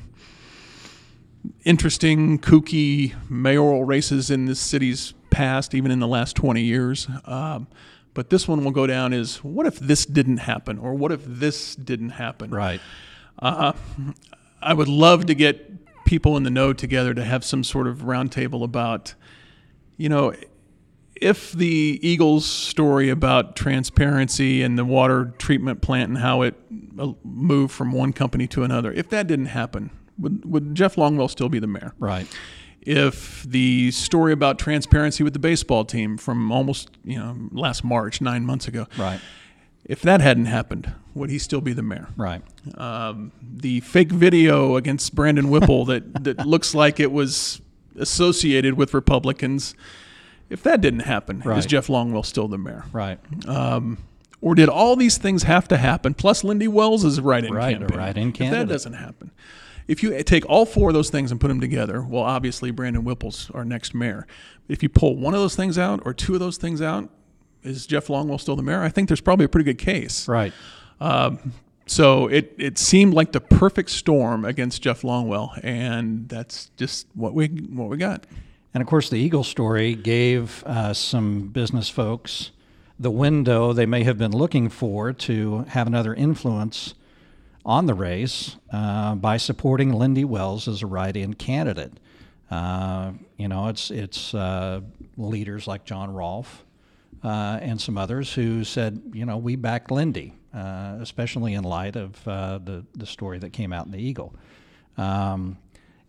interesting, 1.64 2.38
kooky 2.38 3.14
mayoral 3.28 3.84
races 3.84 4.30
in 4.30 4.44
this 4.44 4.60
city's 4.60 5.14
past, 5.30 5.74
even 5.74 5.90
in 5.90 5.98
the 5.98 6.06
last 6.06 6.36
twenty 6.36 6.62
years. 6.62 7.08
Um, 7.24 7.66
but 8.12 8.30
this 8.30 8.46
one 8.46 8.62
will 8.62 8.70
go 8.70 8.86
down 8.86 9.12
as 9.12 9.42
what 9.42 9.66
if 9.66 9.78
this 9.80 10.06
didn't 10.06 10.36
happen, 10.38 10.78
or 10.78 10.94
what 10.94 11.10
if 11.10 11.22
this 11.24 11.74
didn't 11.74 12.10
happen? 12.10 12.50
Right. 12.50 12.80
Uh, 13.40 13.72
I 14.64 14.72
would 14.72 14.88
love 14.88 15.26
to 15.26 15.34
get 15.34 16.04
people 16.04 16.36
in 16.36 16.42
the 16.42 16.50
know 16.50 16.72
together 16.72 17.14
to 17.14 17.24
have 17.24 17.44
some 17.44 17.62
sort 17.62 17.86
of 17.86 17.98
roundtable 17.98 18.64
about, 18.64 19.14
you 19.96 20.08
know, 20.08 20.34
if 21.14 21.52
the 21.52 21.98
Eagles 22.02 22.44
story 22.46 23.08
about 23.08 23.56
transparency 23.56 24.62
and 24.62 24.78
the 24.78 24.84
water 24.84 25.32
treatment 25.38 25.80
plant 25.80 26.08
and 26.08 26.18
how 26.18 26.42
it 26.42 26.54
uh, 26.98 27.12
moved 27.22 27.72
from 27.72 27.92
one 27.92 28.12
company 28.12 28.46
to 28.48 28.64
another, 28.64 28.92
if 28.92 29.08
that 29.10 29.26
didn't 29.26 29.46
happen, 29.46 29.90
would, 30.18 30.44
would 30.44 30.74
Jeff 30.74 30.96
Longwell 30.96 31.30
still 31.30 31.48
be 31.48 31.58
the 31.58 31.66
mayor? 31.66 31.94
Right. 31.98 32.26
If 32.80 33.44
the 33.44 33.90
story 33.92 34.32
about 34.32 34.58
transparency 34.58 35.22
with 35.22 35.32
the 35.32 35.38
baseball 35.38 35.84
team 35.84 36.18
from 36.18 36.50
almost, 36.50 36.90
you 37.04 37.18
know, 37.18 37.36
last 37.52 37.84
March, 37.84 38.20
nine 38.20 38.44
months 38.44 38.68
ago, 38.68 38.86
Right. 38.98 39.20
If 39.84 40.00
that 40.02 40.20
hadn't 40.20 40.46
happened, 40.46 40.92
would 41.14 41.30
he 41.30 41.38
still 41.38 41.60
be 41.60 41.72
the 41.72 41.82
mayor? 41.82 42.08
Right. 42.16 42.42
um, 42.78 43.32
the 43.42 43.80
fake 43.80 44.10
video 44.10 44.76
against 44.76 45.14
Brandon 45.14 45.50
Whipple 45.50 45.84
that, 45.86 46.24
that 46.24 46.46
looks 46.46 46.74
like 46.74 47.00
it 47.00 47.12
was 47.12 47.60
associated 47.98 48.74
with 48.74 48.94
Republicans. 48.94 49.74
If 50.50 50.62
that 50.62 50.80
didn't 50.80 51.00
happen, 51.00 51.42
is 51.58 51.66
Jeff 51.66 51.86
Longwell 51.88 52.24
still 52.24 52.48
the 52.48 52.58
mayor? 52.58 52.84
Right. 52.92 53.18
Um, 53.48 53.98
Or 54.40 54.54
did 54.54 54.68
all 54.68 54.94
these 54.96 55.16
things 55.18 55.42
have 55.44 55.68
to 55.68 55.76
happen? 55.76 56.14
Plus, 56.14 56.42
Lyndy 56.44 56.68
Wells 56.68 57.04
is 57.04 57.20
right 57.20 57.42
in 57.44 57.50
Canada. 57.54 57.96
Right, 57.96 58.14
campaign. 58.14 58.26
write-in 58.26 58.32
If 58.46 58.50
that 58.52 58.68
doesn't 58.68 58.92
happen, 58.94 59.30
if 59.88 60.02
you 60.02 60.22
take 60.22 60.46
all 60.48 60.66
four 60.66 60.90
of 60.90 60.94
those 60.94 61.10
things 61.10 61.30
and 61.30 61.40
put 61.40 61.48
them 61.48 61.60
together, 61.60 62.02
well, 62.02 62.22
obviously 62.22 62.70
Brandon 62.70 63.04
Whipple's 63.04 63.50
our 63.52 63.64
next 63.64 63.94
mayor. 63.94 64.26
If 64.68 64.82
you 64.82 64.88
pull 64.88 65.16
one 65.16 65.34
of 65.34 65.40
those 65.40 65.56
things 65.56 65.78
out 65.78 66.00
or 66.04 66.12
two 66.14 66.34
of 66.34 66.40
those 66.40 66.56
things 66.56 66.80
out, 66.82 67.10
is 67.64 67.86
Jeff 67.86 68.06
Longwell 68.08 68.40
still 68.40 68.56
the 68.56 68.62
mayor? 68.62 68.82
I 68.82 68.88
think 68.88 69.08
there's 69.08 69.20
probably 69.20 69.46
a 69.46 69.48
pretty 69.48 69.64
good 69.64 69.78
case. 69.78 70.28
Right. 70.28 70.52
So 71.86 72.28
it, 72.28 72.54
it 72.58 72.78
seemed 72.78 73.14
like 73.14 73.32
the 73.32 73.40
perfect 73.40 73.90
storm 73.90 74.44
against 74.44 74.82
Jeff 74.82 75.02
Longwell, 75.02 75.60
and 75.62 76.28
that's 76.28 76.70
just 76.76 77.06
what 77.14 77.34
we 77.34 77.48
what 77.48 77.88
we 77.88 77.96
got. 77.98 78.26
And 78.72 78.80
of 78.80 78.88
course, 78.88 79.10
the 79.10 79.16
Eagle 79.16 79.44
story 79.44 79.94
gave 79.94 80.64
uh, 80.64 80.94
some 80.94 81.48
business 81.48 81.90
folks 81.90 82.52
the 82.98 83.10
window 83.10 83.72
they 83.72 83.86
may 83.86 84.04
have 84.04 84.16
been 84.16 84.32
looking 84.32 84.68
for 84.68 85.12
to 85.12 85.64
have 85.68 85.86
another 85.86 86.14
influence 86.14 86.94
on 87.66 87.86
the 87.86 87.94
race 87.94 88.56
uh, 88.72 89.14
by 89.16 89.36
supporting 89.36 89.92
Lyndy 89.92 90.24
Wells 90.24 90.68
as 90.68 90.82
a 90.82 90.86
write-in 90.86 91.34
candidate. 91.34 91.98
Uh, 92.50 93.12
you 93.36 93.48
know, 93.48 93.68
it's 93.68 93.90
it's 93.90 94.34
uh, 94.34 94.80
leaders 95.16 95.66
like 95.66 95.84
John 95.84 96.12
Rolfe 96.14 96.64
uh, 97.24 97.58
and 97.62 97.80
some 97.80 97.96
others 97.96 98.32
who 98.32 98.64
said, 98.64 99.00
you 99.12 99.24
know, 99.24 99.38
we 99.38 99.56
back 99.56 99.88
Lyndy, 99.88 100.34
uh, 100.52 100.98
especially 101.00 101.54
in 101.54 101.64
light 101.64 101.96
of 101.96 102.28
uh, 102.28 102.58
the 102.58 102.84
the 102.94 103.06
story 103.06 103.38
that 103.38 103.52
came 103.52 103.72
out 103.72 103.86
in 103.86 103.92
the 103.92 104.02
Eagle. 104.02 104.34
Um, 104.98 105.56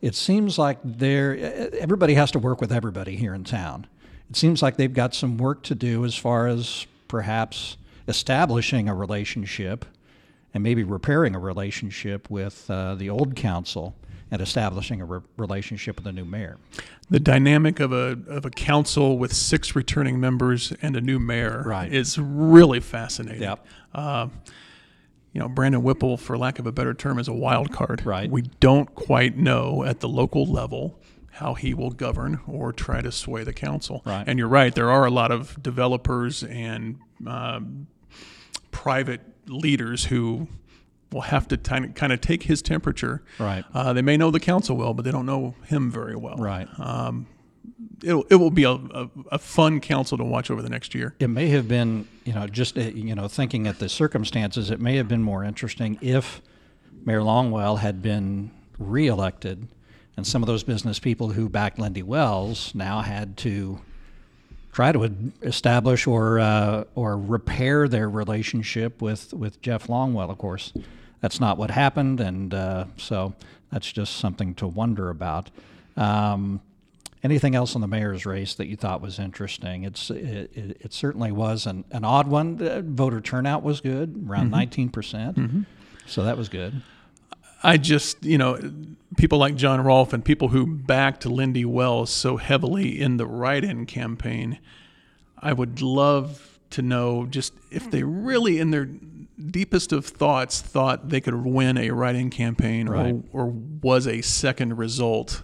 it 0.02 0.14
seems 0.14 0.60
like 0.60 0.78
they're 0.84 1.38
everybody 1.80 2.14
has 2.16 2.32
to 2.32 2.40
work 2.40 2.60
with 2.62 2.72
everybody 2.72 3.16
here 3.16 3.34
in 3.34 3.46
town. 3.46 3.88
It 4.30 4.36
seems 4.36 4.62
like 4.62 4.76
they've 4.76 4.94
got 4.94 5.16
some 5.16 5.38
work 5.38 5.64
to 5.64 5.76
do 5.76 6.04
as 6.04 6.16
far 6.16 6.48
as 6.48 6.86
perhaps 7.08 7.78
establishing 8.08 8.90
a 8.90 8.94
relationship 8.94 9.86
and 10.54 10.64
maybe 10.64 10.84
repairing 10.84 11.36
a 11.36 11.40
relationship 11.40 12.30
with 12.30 12.70
uh, 12.70 12.96
the 12.96 13.10
old 13.10 13.36
council 13.36 13.96
and 14.32 14.42
establishing 14.42 15.02
a 15.02 15.06
re- 15.06 15.20
relationship 15.38 15.96
with 15.98 16.06
the 16.06 16.12
new 16.12 16.26
mayor. 16.26 16.58
The 17.10 17.20
dynamic 17.20 17.80
of 17.80 17.92
a 17.92 18.18
of 18.28 18.46
a 18.46 18.50
council 18.50 19.18
with 19.18 19.34
six 19.34 19.76
returning 19.76 20.20
members 20.20 20.74
and 20.82 20.96
a 20.96 21.02
new 21.02 21.20
mayor 21.20 21.64
Right. 21.66 21.94
is 21.94 22.18
really 22.18 22.80
fascinating. 22.80 23.42
Yep. 23.44 23.66
Uh, 23.94 24.28
you 25.32 25.40
know, 25.40 25.50
Brandon 25.50 25.84
Whipple, 25.84 26.18
for 26.18 26.38
lack 26.38 26.60
of 26.60 26.66
a 26.66 26.72
better 26.72 26.94
term, 26.94 27.20
is 27.20 27.28
a 27.28 27.34
wild 27.34 27.72
card. 27.72 28.06
Right. 28.06 28.32
We 28.32 28.44
don't 28.60 28.94
quite 28.96 29.38
know 29.38 29.84
at 29.84 30.00
the 30.00 30.08
local 30.08 30.46
level 30.46 31.00
how 31.32 31.54
he 31.54 31.74
will 31.74 31.92
govern 31.92 32.40
or 32.48 32.72
try 32.72 33.02
to 33.02 33.12
sway 33.12 33.44
the 33.44 33.52
council. 33.52 34.02
Right. 34.06 34.24
And 34.26 34.40
you're 34.40 34.48
right, 34.48 34.74
there 34.74 34.90
are 34.90 35.06
a 35.06 35.12
lot 35.12 35.32
of 35.32 35.62
developers 35.62 36.44
and 36.44 36.98
um, 37.28 37.88
private 38.72 39.20
leaders 39.48 40.06
who 40.06 40.48
will 41.16 41.22
have 41.22 41.48
to 41.48 41.58
kind 41.58 41.86
of, 41.86 41.96
kind 41.96 42.14
of 42.14 42.20
take 42.20 42.44
his 42.44 42.62
temperature. 42.62 43.24
Right. 43.40 43.64
Uh, 43.74 43.94
they 43.94 44.02
may 44.02 44.18
know 44.18 44.32
the 44.32 44.40
council 44.40 44.76
well, 44.76 44.94
but 44.94 45.06
they 45.06 45.12
don't 45.12 45.26
know 45.26 45.56
him 45.66 45.90
very 45.90 46.16
well. 46.16 46.36
Right. 46.36 46.68
It'll, 48.04 48.26
it 48.30 48.36
will 48.36 48.52
be 48.52 48.66
a, 48.66 48.74
a, 48.74 49.10
a 49.32 49.40
fun 49.40 49.80
council 49.80 50.18
to 50.18 50.24
watch 50.24 50.52
over 50.52 50.62
the 50.62 50.70
next 50.70 50.94
year. 50.94 51.16
It 51.20 51.30
may 51.30 51.48
have 51.48 51.68
been, 51.68 52.08
you 52.26 52.34
know, 52.34 52.46
just 52.48 52.78
uh, 52.78 52.82
you 52.82 53.16
know, 53.16 53.28
thinking 53.28 53.66
at 53.66 53.80
the 53.80 53.88
circumstances, 53.90 54.70
it 54.70 54.80
may 54.80 54.98
have 54.98 55.08
been 55.08 55.24
more 55.24 55.44
interesting 55.44 55.98
if 56.02 56.42
Mayor 57.06 57.22
Longwell 57.22 57.80
had 57.80 58.02
been 58.02 58.52
reelected, 58.78 59.68
and 60.18 60.28
some 60.28 60.44
of 60.44 60.48
those 60.48 60.64
business 60.64 61.00
people 61.00 61.30
who 61.30 61.48
backed 61.50 61.80
Lyndy 61.80 62.04
Wells 62.04 62.76
now 62.76 63.02
had 63.02 63.38
to 63.38 63.80
try 64.72 64.92
to 64.92 65.32
establish 65.42 66.06
or 66.06 66.40
uh, 66.40 66.84
or 66.96 67.18
repair 67.18 67.88
their 67.88 68.10
relationship 68.10 69.02
with 69.02 69.34
with 69.34 69.62
Jeff 69.62 69.88
Longwell. 69.88 70.30
Of 70.30 70.38
course, 70.38 70.74
that's 71.22 71.40
not 71.40 71.58
what 71.58 71.72
happened, 71.72 72.20
and 72.20 72.54
uh, 72.54 72.86
so 72.98 73.34
that's 73.72 73.92
just 73.92 74.18
something 74.18 74.54
to 74.56 74.68
wonder 74.68 75.10
about. 75.10 75.50
Um, 75.98 76.62
anything 77.24 77.56
else 77.56 77.76
on 77.76 77.82
the 77.82 77.88
mayor's 77.88 78.26
race 78.26 78.54
that 78.56 78.68
you 78.68 78.76
thought 78.76 79.02
was 79.02 79.18
interesting? 79.20 79.84
It's 79.84 80.10
it, 80.10 80.52
it, 80.54 80.78
it 80.82 80.94
certainly 80.94 81.32
was 81.32 81.66
an, 81.66 81.84
an 81.92 82.04
odd 82.04 82.28
one. 82.28 82.58
The 82.58 82.82
voter 82.82 83.22
turnout 83.22 83.64
was 83.64 83.82
good, 83.82 84.26
around 84.28 84.52
19 84.52 84.90
percent. 84.90 85.38
So 86.06 86.24
that 86.24 86.38
was 86.38 86.50
good. 86.50 86.82
I 87.64 87.78
just, 87.78 88.24
you 88.24 88.38
know, 88.38 88.60
people 89.18 89.40
like 89.40 89.56
John 89.56 89.82
Rolfe 89.82 90.14
and 90.14 90.24
people 90.24 90.50
who 90.50 90.68
backed 90.68 91.26
Lyndy 91.26 91.66
Wells 91.66 92.12
so 92.12 92.38
heavily 92.38 93.02
in 93.02 93.18
the 93.18 93.26
write 93.26 93.64
in 93.64 93.88
campaign, 93.88 94.60
I 95.40 95.52
would 95.52 95.82
love 95.82 96.60
to 96.72 96.84
know 96.84 97.26
just 97.26 97.54
if 97.72 97.90
they 97.90 98.04
really, 98.04 98.60
in 98.60 98.70
their 98.70 98.88
deepest 99.52 99.92
of 99.92 100.06
thoughts, 100.06 100.62
thought 100.62 101.10
they 101.10 101.22
could 101.22 101.36
win 101.46 101.78
a 101.78 101.92
write 101.92 102.16
in 102.16 102.30
campaign 102.30 102.88
Right. 102.88 103.16
or, 103.34 103.46
or 103.46 103.46
was 103.82 104.08
a 104.08 104.22
second 104.22 104.78
result 104.78 105.44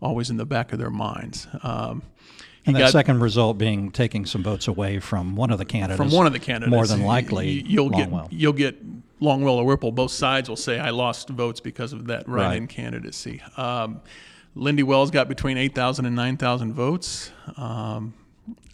always 0.00 0.30
in 0.30 0.36
the 0.36 0.46
back 0.46 0.72
of 0.72 0.78
their 0.78 0.90
minds. 0.90 1.46
Um, 1.62 2.02
And 2.66 2.74
that 2.76 2.80
got- 2.80 2.90
second 2.92 3.20
result 3.20 3.56
being 3.58 3.90
taking 3.90 4.26
some 4.26 4.42
votes 4.42 4.68
away 4.68 4.98
from 4.98 5.36
one 5.36 5.50
of 5.50 5.58
the 5.58 5.64
candidates. 5.64 5.96
from 5.96 6.10
one 6.10 6.26
of 6.26 6.32
the 6.32 6.38
candidates. 6.38 6.70
More 6.70 6.86
than 6.86 7.02
likely, 7.02 7.62
you'll 7.66 7.90
Longwell. 7.90 8.30
get 8.30 8.32
you'll 8.38 8.52
get 8.52 8.76
Longwell 9.20 9.54
or 9.56 9.64
Whipple. 9.64 9.90
Both 9.92 10.12
sides 10.12 10.48
will 10.48 10.56
say 10.56 10.78
I 10.78 10.90
lost 10.90 11.28
votes 11.30 11.60
because 11.60 11.92
of 11.92 12.06
that 12.08 12.28
write-in 12.28 12.62
Right. 12.64 12.68
candidacy. 12.68 13.40
Um, 13.56 14.00
Lyndy 14.54 14.82
Wells 14.82 15.10
got 15.10 15.28
between 15.28 15.56
eight 15.56 15.74
thousand 15.74 16.06
and 16.06 16.14
nine 16.16 16.36
thousand 16.36 16.74
votes. 16.74 17.30
Um, 17.56 18.14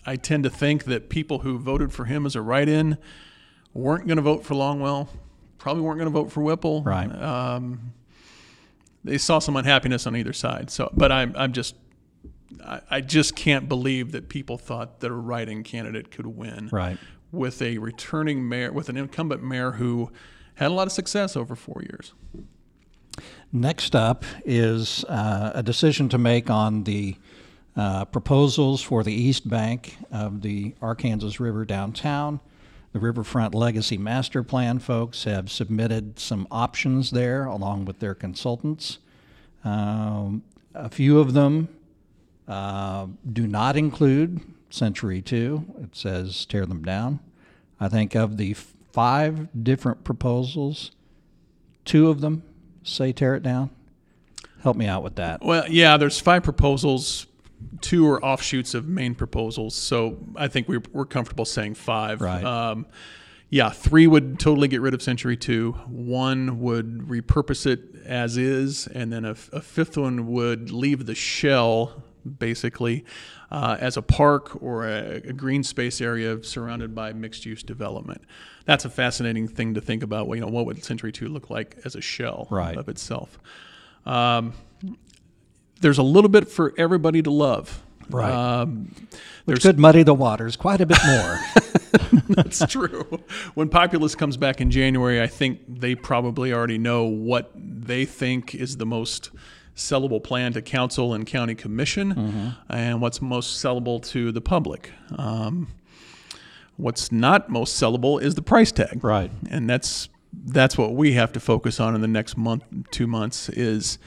I 0.06 0.16
tend 0.16 0.44
to 0.44 0.50
think 0.50 0.84
that 0.84 1.08
people 1.08 1.40
who 1.40 1.58
voted 1.58 1.92
for 1.92 2.04
him 2.06 2.26
as 2.26 2.34
a 2.36 2.42
write-in 2.42 2.98
weren't 3.74 4.06
going 4.06 4.16
to 4.16 4.22
vote 4.22 4.44
for 4.44 4.54
Longwell. 4.54 5.08
Probably 5.58 5.82
weren't 5.82 5.98
going 5.98 6.10
to 6.12 6.18
vote 6.18 6.30
for 6.32 6.42
Whipple. 6.42 6.82
Right. 6.82 7.10
Um, 7.10 7.92
they 9.02 9.18
saw 9.18 9.38
some 9.38 9.56
unhappiness 9.56 10.06
on 10.06 10.16
either 10.16 10.32
side. 10.32 10.70
So, 10.70 10.90
but 10.94 11.12
I'm 11.12 11.34
I'm 11.36 11.52
just. 11.52 11.74
I 12.64 12.80
I 12.90 13.00
just 13.00 13.34
can't 13.36 13.68
believe 13.68 14.12
that 14.12 14.28
people 14.28 14.56
thought 14.56 15.00
that 15.00 15.10
a 15.10 15.14
write-in 15.14 15.62
candidate 15.64 16.10
could 16.10 16.26
win 16.26 16.68
Right. 16.72 16.98
with 17.32 17.60
a 17.60 17.78
returning 17.78 18.48
mayor, 18.48 18.72
with 18.72 18.88
an 18.88 18.96
incumbent 18.96 19.42
mayor 19.42 19.72
who 19.72 20.10
had 20.54 20.68
a 20.70 20.74
lot 20.74 20.86
of 20.86 20.92
success 20.92 21.36
over 21.36 21.54
four 21.56 21.82
years. 21.82 22.14
Next 23.52 23.94
up 23.94 24.24
is 24.44 25.04
uh, 25.04 25.52
a 25.54 25.62
decision 25.62 26.08
to 26.10 26.18
make 26.18 26.50
on 26.50 26.84
the 26.84 27.16
uh, 27.76 28.04
proposals 28.06 28.82
for 28.82 29.02
the 29.04 29.12
east 29.12 29.48
bank 29.48 29.96
of 30.10 30.42
the 30.42 30.74
Arkansas 30.80 31.42
River 31.42 31.64
downtown. 31.64 32.40
The 32.94 33.00
Riverfront 33.00 33.56
Legacy 33.56 33.98
Master 33.98 34.44
Plan 34.44 34.78
folks 34.78 35.24
have 35.24 35.50
submitted 35.50 36.20
some 36.20 36.46
options 36.48 37.10
there 37.10 37.44
along 37.44 37.86
with 37.86 37.98
their 37.98 38.14
consultants. 38.14 38.98
Um, 39.64 40.44
a 40.74 40.88
few 40.88 41.18
of 41.18 41.32
them 41.32 41.68
uh, 42.46 43.08
do 43.32 43.48
not 43.48 43.76
include 43.76 44.42
Century 44.70 45.20
2. 45.20 45.74
It 45.82 45.96
says 45.96 46.46
tear 46.46 46.66
them 46.66 46.84
down. 46.84 47.18
I 47.80 47.88
think 47.88 48.14
of 48.14 48.36
the 48.36 48.52
f- 48.52 48.72
five 48.92 49.48
different 49.64 50.04
proposals, 50.04 50.92
two 51.84 52.08
of 52.08 52.20
them 52.20 52.44
say 52.84 53.10
tear 53.10 53.34
it 53.34 53.42
down. 53.42 53.70
Help 54.62 54.76
me 54.76 54.86
out 54.86 55.02
with 55.02 55.16
that. 55.16 55.44
Well, 55.44 55.64
yeah, 55.68 55.96
there's 55.96 56.20
five 56.20 56.44
proposals. 56.44 57.26
Two 57.80 58.06
are 58.08 58.24
offshoots 58.24 58.74
of 58.74 58.86
main 58.88 59.14
proposals, 59.14 59.74
so 59.74 60.18
I 60.36 60.48
think 60.48 60.68
we're, 60.68 60.82
we're 60.92 61.04
comfortable 61.06 61.44
saying 61.44 61.74
five. 61.74 62.20
Right. 62.20 62.44
Um, 62.44 62.86
yeah, 63.50 63.70
three 63.70 64.06
would 64.06 64.40
totally 64.40 64.68
get 64.68 64.80
rid 64.80 64.94
of 64.94 65.02
Century 65.02 65.36
Two. 65.36 65.72
One 65.86 66.60
would 66.60 67.00
repurpose 67.08 67.66
it 67.66 67.80
as 68.04 68.36
is, 68.36 68.86
and 68.88 69.12
then 69.12 69.24
a, 69.24 69.36
a 69.52 69.60
fifth 69.60 69.96
one 69.96 70.26
would 70.28 70.70
leave 70.70 71.06
the 71.06 71.14
shell 71.14 72.02
basically 72.38 73.04
uh, 73.50 73.76
as 73.78 73.96
a 73.96 74.02
park 74.02 74.60
or 74.62 74.88
a, 74.88 75.16
a 75.16 75.32
green 75.32 75.62
space 75.62 76.00
area 76.00 76.42
surrounded 76.42 76.94
by 76.94 77.12
mixed-use 77.12 77.62
development. 77.62 78.22
That's 78.64 78.86
a 78.86 78.90
fascinating 78.90 79.46
thing 79.46 79.74
to 79.74 79.80
think 79.80 80.02
about. 80.02 80.26
Well, 80.26 80.36
You 80.36 80.40
know, 80.46 80.50
what 80.50 80.64
would 80.66 80.82
Century 80.82 81.12
Two 81.12 81.28
look 81.28 81.50
like 81.50 81.76
as 81.84 81.94
a 81.94 82.00
shell 82.00 82.48
Right. 82.50 82.76
of 82.76 82.88
itself? 82.88 83.38
Um, 84.06 84.54
there's 85.84 85.98
a 85.98 86.02
little 86.02 86.30
bit 86.30 86.48
for 86.48 86.72
everybody 86.78 87.20
to 87.20 87.30
love. 87.30 87.84
Right. 88.08 88.32
Um, 88.32 88.90
Which 89.44 89.60
could 89.60 89.78
muddy 89.78 90.02
the 90.02 90.14
waters 90.14 90.56
quite 90.56 90.80
a 90.80 90.86
bit 90.86 90.96
more. 91.06 91.40
that's 92.30 92.64
true. 92.66 93.22
When 93.52 93.68
Populous 93.68 94.14
comes 94.14 94.38
back 94.38 94.62
in 94.62 94.70
January, 94.70 95.20
I 95.20 95.26
think 95.26 95.60
they 95.68 95.94
probably 95.94 96.54
already 96.54 96.78
know 96.78 97.04
what 97.04 97.50
they 97.54 98.06
think 98.06 98.54
is 98.54 98.78
the 98.78 98.86
most 98.86 99.30
sellable 99.76 100.24
plan 100.24 100.54
to 100.54 100.62
council 100.62 101.12
and 101.12 101.26
county 101.26 101.54
commission 101.54 102.54
and 102.70 103.02
what's 103.02 103.20
most 103.20 103.62
sellable 103.62 104.02
to 104.06 104.32
the 104.32 104.40
public. 104.40 104.90
Um, 105.18 105.68
what's 106.78 107.12
not 107.12 107.50
most 107.50 107.78
sellable 107.78 108.22
is 108.22 108.36
the 108.36 108.42
price 108.42 108.72
tag. 108.72 109.04
Right. 109.04 109.30
And 109.50 109.68
that's 109.68 110.08
that's 110.46 110.78
what 110.78 110.94
we 110.94 111.12
have 111.12 111.32
to 111.32 111.40
focus 111.40 111.78
on 111.78 111.94
in 111.94 112.00
the 112.00 112.08
next 112.08 112.38
month, 112.38 112.64
two 112.90 113.06
months 113.06 113.50
is 113.50 113.98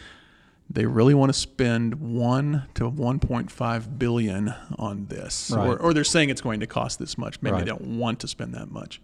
they 0.70 0.86
really 0.86 1.14
want 1.14 1.30
to 1.30 1.34
spend 1.40 1.96
one 1.96 2.64
to 2.74 2.90
1.5 2.90 3.98
billion 4.00 4.54
on 4.78 5.06
this, 5.08 5.50
Right. 5.52 5.68
or, 5.68 5.78
or 5.78 5.94
they're 5.94 6.04
saying 6.04 6.30
it's 6.30 6.42
going 6.42 6.60
to 6.60 6.68
cost 6.68 7.00
this 7.00 7.18
much. 7.18 7.42
Maybe 7.42 7.54
Right. 7.54 7.60
they 7.66 7.70
don't 7.70 7.98
want 7.98 8.20
to 8.20 8.28
spend 8.28 8.54
that 8.54 8.70
much. 8.70 9.02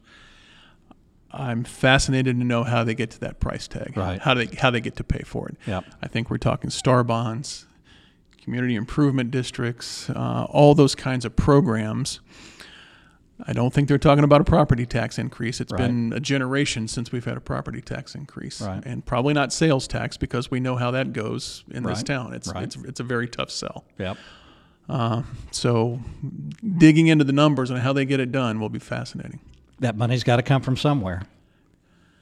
I'm 1.32 1.64
fascinated 1.64 2.38
to 2.38 2.44
know 2.44 2.64
how 2.64 2.84
they 2.84 2.94
get 2.94 3.10
to 3.12 3.20
that 3.22 3.40
price 3.40 3.68
tag. 3.68 3.98
Right. 3.98 4.22
How 4.22 4.34
they 4.36 4.46
how 4.58 4.70
they 4.70 4.82
get 4.82 4.96
to 4.98 5.04
pay 5.04 5.24
for 5.26 5.50
it. 5.50 5.58
Yep. 5.66 5.86
I 6.02 6.08
think 6.08 6.30
we're 6.30 6.38
talking 6.38 6.70
star 6.70 7.04
bonds, 7.04 7.66
community 8.42 8.76
improvement 8.76 9.32
districts, 9.32 10.10
uh, 10.12 10.46
all 10.50 10.76
those 10.76 10.94
kinds 10.96 11.26
of 11.26 11.36
programs. 11.36 12.20
I 13.46 13.54
don't 13.54 13.74
think 13.74 13.88
they're 13.90 13.98
talking 13.98 14.24
about 14.24 14.40
a 14.42 14.46
property 14.46 14.86
tax 14.86 15.18
increase. 15.20 15.60
It's 15.60 15.72
Right. 15.74 15.80
been 15.88 16.14
a 16.14 16.20
generation 16.20 16.88
since 16.88 17.12
we've 17.12 17.26
had 17.26 17.36
a 17.36 17.42
property 17.42 17.82
tax 17.82 18.16
increase, 18.16 18.62
Right. 18.62 18.82
and 18.86 19.06
probably 19.06 19.34
not 19.34 19.52
sales 19.52 19.88
tax 19.88 20.16
because 20.18 20.50
we 20.50 20.60
know 20.60 20.76
how 20.78 20.92
that 20.92 21.12
goes 21.14 21.64
in 21.70 21.84
this 21.84 22.04
town. 22.04 22.34
It's 22.34 22.48
Right. 22.54 22.64
it's 22.64 22.76
it's 22.78 23.00
a 23.00 23.04
very 23.04 23.28
tough 23.28 23.50
sell. 23.52 23.84
Yep. 24.00 24.18
Um, 24.90 25.26
so, 25.52 26.00
digging 26.78 27.08
into 27.08 27.24
the 27.24 27.32
numbers 27.34 27.70
and 27.70 27.80
how 27.80 27.94
they 27.94 28.06
get 28.06 28.20
it 28.20 28.32
done 28.32 28.60
will 28.60 28.70
be 28.70 28.80
fascinating. 28.80 29.40
That 29.80 29.96
money's 29.98 30.24
got 30.24 30.38
to 30.38 30.42
come 30.44 30.62
from 30.62 30.76
somewhere. 30.78 31.24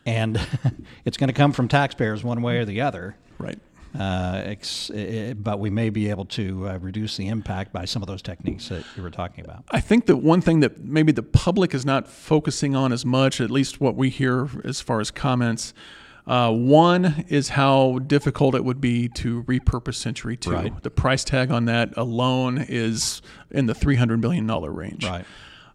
And 0.05 0.39
it's 1.05 1.17
going 1.17 1.27
to 1.27 1.33
come 1.33 1.51
from 1.53 1.67
taxpayers 1.67 2.23
one 2.23 2.41
way 2.41 2.57
or 2.57 2.65
the 2.65 2.81
other. 2.81 3.15
Right. 3.37 3.59
Uh, 3.97 4.41
ex- 4.45 4.89
eh, 4.93 5.33
but 5.33 5.59
we 5.59 5.69
may 5.69 5.89
be 5.89 6.09
able 6.09 6.23
to 6.23 6.67
uh, 6.67 6.77
reduce 6.79 7.17
the 7.17 7.27
impact 7.27 7.73
by 7.73 7.83
some 7.83 8.01
of 8.01 8.07
those 8.07 8.21
techniques 8.21 8.69
that 8.69 8.85
you 8.95 9.03
were 9.03 9.09
talking 9.09 9.43
about. 9.43 9.65
I 9.71 9.81
think 9.81 10.05
that 10.05 10.17
one 10.17 10.39
thing 10.39 10.61
that 10.61 10.79
maybe 10.83 11.11
the 11.11 11.23
public 11.23 11.73
is 11.73 11.85
not 11.85 12.07
focusing 12.07 12.73
on 12.75 12.93
as 12.93 13.05
much, 13.05 13.41
at 13.41 13.51
least 13.51 13.81
what 13.81 13.95
we 13.95 14.09
hear 14.09 14.47
as 14.63 14.79
far 14.79 15.01
as 15.01 15.11
comments, 15.11 15.73
uh, 16.25 16.51
one 16.51 17.25
is 17.27 17.49
how 17.49 17.99
difficult 17.99 18.55
it 18.55 18.63
would 18.63 18.79
be 18.79 19.09
to 19.09 19.43
repurpose 19.43 19.95
Century 19.95 20.37
2. 20.37 20.51
Right. 20.51 20.83
The 20.83 20.91
price 20.91 21.23
tag 21.23 21.51
on 21.51 21.65
that 21.65 21.97
alone 21.97 22.63
is 22.69 23.21
in 23.49 23.65
the 23.65 23.73
$300 23.73 24.19
million 24.19 24.47
range. 24.47 25.05
Right. 25.05 25.25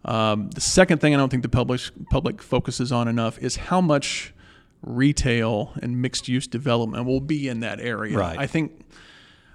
Um, 0.04 0.50
the 0.50 0.60
second 0.60 1.00
thing 1.00 1.14
I 1.14 1.18
don't 1.18 1.30
think 1.30 1.42
the 1.42 1.48
public, 1.48 1.80
public 2.10 2.40
focuses 2.40 2.92
on 2.92 3.08
enough 3.08 3.38
is 3.40 3.56
how 3.56 3.80
much 3.80 4.32
retail 4.86 5.72
and 5.82 6.00
mixed 6.00 6.28
use 6.28 6.46
development 6.46 7.04
will 7.04 7.20
be 7.20 7.48
in 7.48 7.60
that 7.60 7.80
area. 7.80 8.16
Right. 8.16 8.38
I 8.38 8.46
think 8.46 8.80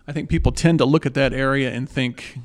I 0.07 0.11
think 0.11 0.29
people 0.29 0.51
tend 0.51 0.79
to 0.79 0.85
look 0.85 1.05
at 1.05 1.13
that 1.15 1.33
area 1.33 1.71
and 1.71 1.89
think 1.89 2.37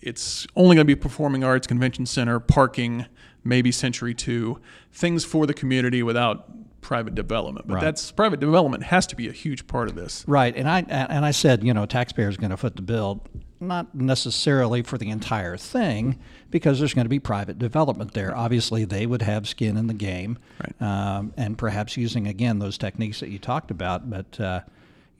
it's 0.00 0.46
only 0.54 0.76
going 0.76 0.86
to 0.86 0.94
be 0.96 1.00
performing 1.00 1.42
arts, 1.42 1.66
convention 1.66 2.04
center, 2.06 2.38
parking, 2.38 3.06
maybe 3.42 3.72
Century 3.72 4.14
Two, 4.14 4.60
things 4.92 5.24
for 5.24 5.46
the 5.46 5.54
community 5.54 6.02
without 6.02 6.80
private 6.82 7.14
development. 7.14 7.66
But 7.66 7.76
Right. 7.76 7.80
that's 7.84 8.12
private 8.12 8.40
development 8.40 8.84
has 8.84 9.06
to 9.06 9.16
be 9.16 9.26
a 9.28 9.32
huge 9.32 9.66
part 9.66 9.88
of 9.88 9.94
this. 9.94 10.22
Right, 10.28 10.54
and 10.54 10.68
I 10.68 10.80
and 10.88 11.24
I 11.24 11.30
said, 11.30 11.64
you 11.64 11.72
know, 11.72 11.86
taxpayers 11.86 12.36
going 12.36 12.50
to 12.50 12.56
foot 12.58 12.76
the 12.76 12.82
bill, 12.82 13.24
not 13.60 13.94
necessarily 13.94 14.82
for 14.82 14.98
the 14.98 15.10
entire 15.10 15.56
thing, 15.56 16.18
because 16.50 16.78
there's 16.78 16.94
going 16.94 17.04
to 17.06 17.08
be 17.10 17.18
private 17.20 17.58
development 17.58 18.12
there. 18.12 18.36
Obviously, 18.36 18.84
they 18.84 19.06
would 19.06 19.22
have 19.22 19.48
skin 19.48 19.76
in 19.76 19.86
the 19.86 19.94
game, 19.94 20.38
Right. 20.60 20.82
um, 21.18 21.32
and 21.36 21.56
perhaps 21.56 21.96
using 21.96 22.26
again 22.26 22.58
those 22.58 22.76
techniques 22.78 23.20
that 23.20 23.28
you 23.30 23.38
talked 23.38 23.70
about. 23.70 24.08
But 24.10 24.38
uh, 24.40 24.60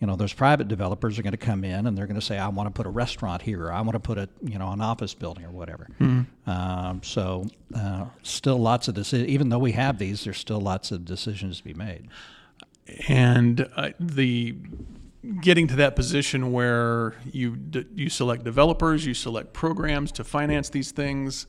you 0.01 0.07
know, 0.09 0.17
those 0.17 0.33
private 0.35 0.69
developers 0.69 1.19
are 1.19 1.23
going 1.23 1.31
to 1.33 1.37
come 1.39 1.65
in 1.65 1.87
and 1.87 1.97
they're 1.97 2.07
going 2.07 2.21
to 2.21 2.27
say, 2.27 2.37
I 2.37 2.49
want 2.49 2.67
to 2.67 2.71
put 2.73 2.85
a 2.85 2.91
restaurant 2.91 3.41
here, 3.43 3.65
or 3.67 3.73
I 3.73 3.81
want 3.81 3.93
to 3.93 4.01
put 4.01 4.19
a 4.19 4.29
you 4.43 4.59
know 4.59 4.71
an 4.73 4.81
office 4.81 5.15
building 5.15 5.45
or 5.45 5.51
whatever. 5.51 5.87
Um, 6.47 7.01
so 7.03 7.47
uh, 7.75 8.07
still 8.23 8.59
lots 8.59 8.89
of 8.89 8.95
decisions. 8.95 9.29
Even 9.31 9.49
though 9.49 9.59
we 9.59 9.73
have 9.73 9.99
these, 9.99 10.25
there's 10.25 10.37
still 10.39 10.61
lots 10.61 10.91
of 10.93 11.05
decisions 11.05 11.59
to 11.59 11.65
be 11.65 11.75
made. 11.75 12.09
and 13.09 13.67
uh, 13.77 13.91
the 13.99 14.55
getting 15.41 15.67
to 15.69 15.77
that 15.77 15.97
position 15.97 16.53
where 16.53 17.15
you 17.31 17.57
d- 17.57 17.87
you 17.95 18.09
select 18.09 18.45
developers, 18.45 19.07
you 19.07 19.15
select 19.15 19.53
programs 19.53 20.13
to 20.13 20.25
finance 20.25 20.71
these 20.71 20.93
things, 20.93 21.47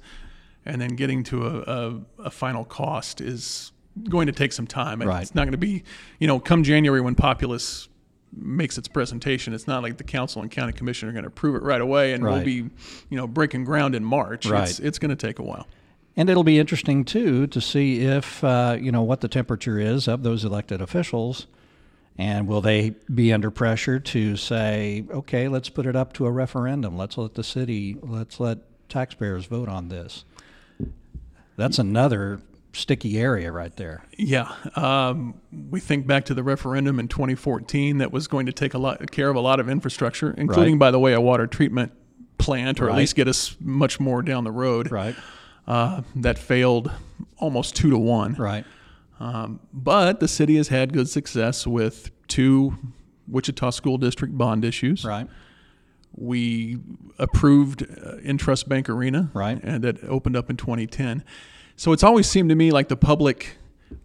and 0.65 0.81
then 0.81 0.95
getting 0.95 1.23
to 1.23 1.45
a, 1.45 1.59
a, 1.61 2.01
a 2.25 2.29
final 2.29 2.65
cost 2.65 3.21
is 3.21 3.71
going 4.09 4.27
to 4.27 4.33
take 4.33 4.51
some 4.53 4.67
time. 4.67 5.01
Right. 5.01 5.21
It's 5.21 5.35
not 5.35 5.43
going 5.43 5.53
to 5.53 5.57
be, 5.57 5.83
you 6.19 6.27
know, 6.27 6.39
come 6.39 6.63
January 6.63 7.01
when 7.01 7.15
Populous 7.15 7.87
makes 8.37 8.77
its 8.77 8.87
presentation. 8.87 9.53
It's 9.53 9.67
not 9.67 9.83
like 9.83 9.97
the 9.97 10.03
council 10.03 10.41
and 10.41 10.51
county 10.51 10.73
commission 10.73 11.07
are 11.07 11.13
going 11.13 11.23
to 11.23 11.29
approve 11.29 11.55
it 11.55 11.63
right 11.63 11.81
away, 11.81 12.13
and 12.13 12.23
we'll 12.23 12.43
be, 12.43 12.55
you 13.09 13.17
know, 13.17 13.27
breaking 13.27 13.63
ground 13.63 13.95
in 13.95 14.03
March. 14.03 14.45
Right. 14.45 14.69
It's, 14.69 14.79
it's 14.79 14.99
going 14.99 15.15
to 15.15 15.27
take 15.27 15.39
a 15.39 15.43
while. 15.43 15.67
And 16.17 16.29
it'll 16.29 16.43
be 16.43 16.59
interesting 16.59 17.03
too 17.03 17.47
to 17.47 17.59
see 17.59 18.01
if 18.01 18.43
uh, 18.43 18.77
you 18.79 18.91
know 18.91 19.01
what 19.03 19.21
the 19.21 19.27
temperature 19.27 19.79
is 19.79 20.07
of 20.07 20.23
those 20.23 20.45
elected 20.45 20.81
officials, 20.81 21.47
and 22.17 22.47
will 22.47 22.61
they 22.61 22.91
be 23.13 23.33
under 23.33 23.51
pressure 23.51 23.99
to 23.99 24.35
say, 24.37 25.05
okay, 25.11 25.47
let's 25.47 25.69
put 25.69 25.85
it 25.85 25.95
up 25.95 26.13
to 26.13 26.25
a 26.25 26.31
referendum. 26.31 26.97
Let's 26.97 27.17
let 27.17 27.33
the 27.33 27.43
city, 27.43 27.97
let's 28.01 28.39
let 28.39 28.59
taxpayers 28.89 29.45
vote 29.45 29.67
on 29.69 29.89
this. 29.89 30.23
That's 31.57 31.79
another 31.79 32.41
sticky 32.73 33.17
area 33.17 33.51
right 33.51 33.73
there. 33.77 34.03
Yeah, 34.17 34.53
um, 34.75 35.35
we 35.69 35.79
think 35.79 36.05
back 36.05 36.25
to 36.25 36.33
the 36.33 36.43
referendum 36.43 36.99
in 36.99 37.07
2014 37.07 37.99
that 37.99 38.11
was 38.11 38.27
going 38.27 38.45
to 38.47 38.51
take 38.51 38.73
a 38.73 38.77
lot 38.77 39.09
care 39.11 39.29
of 39.29 39.35
a 39.35 39.39
lot 39.41 39.59
of 39.59 39.69
infrastructure, 39.69 40.31
including, 40.37 40.73
Right. 40.73 40.79
by 40.79 40.91
the 40.91 40.99
way, 40.99 41.13
a 41.13 41.21
water 41.21 41.47
treatment 41.47 41.93
plant, 42.37 42.81
or 42.81 42.85
Right. 42.87 42.93
at 42.93 42.97
least 42.97 43.15
get 43.15 43.27
us 43.29 43.55
much 43.61 43.99
more 43.99 44.21
down 44.21 44.43
the 44.43 44.51
road. 44.51 44.91
Right. 44.91 45.15
Uh, 45.67 46.01
that 46.17 46.37
failed 46.37 46.91
almost 47.37 47.75
two 47.75 47.89
to 47.89 47.97
one. 47.97 48.33
Right. 48.33 48.65
Um, 49.19 49.59
but 49.73 50.19
the 50.19 50.27
city 50.27 50.57
has 50.57 50.67
had 50.67 50.91
good 50.93 51.07
success 51.09 51.65
with 51.65 52.11
two 52.27 52.77
Wichita 53.27 53.69
School 53.71 53.97
District 53.97 54.37
bond 54.37 54.65
issues. 54.65 55.05
Right. 55.05 55.27
We 56.17 56.79
approved 57.19 57.83
uh, 57.83 58.17
Intrust 58.23 58.67
Bank 58.69 58.89
Arena, 58.89 59.29
Right. 59.33 59.59
and 59.63 59.83
that 59.83 60.03
opened 60.03 60.35
up 60.37 60.49
in 60.49 60.57
2010. 60.57 61.23
So 61.75 61.91
it's 61.91 62.03
always 62.03 62.29
seemed 62.29 62.49
to 62.49 62.55
me 62.55 62.71
like 62.71 62.87
the 62.87 62.95
public, 62.95 63.57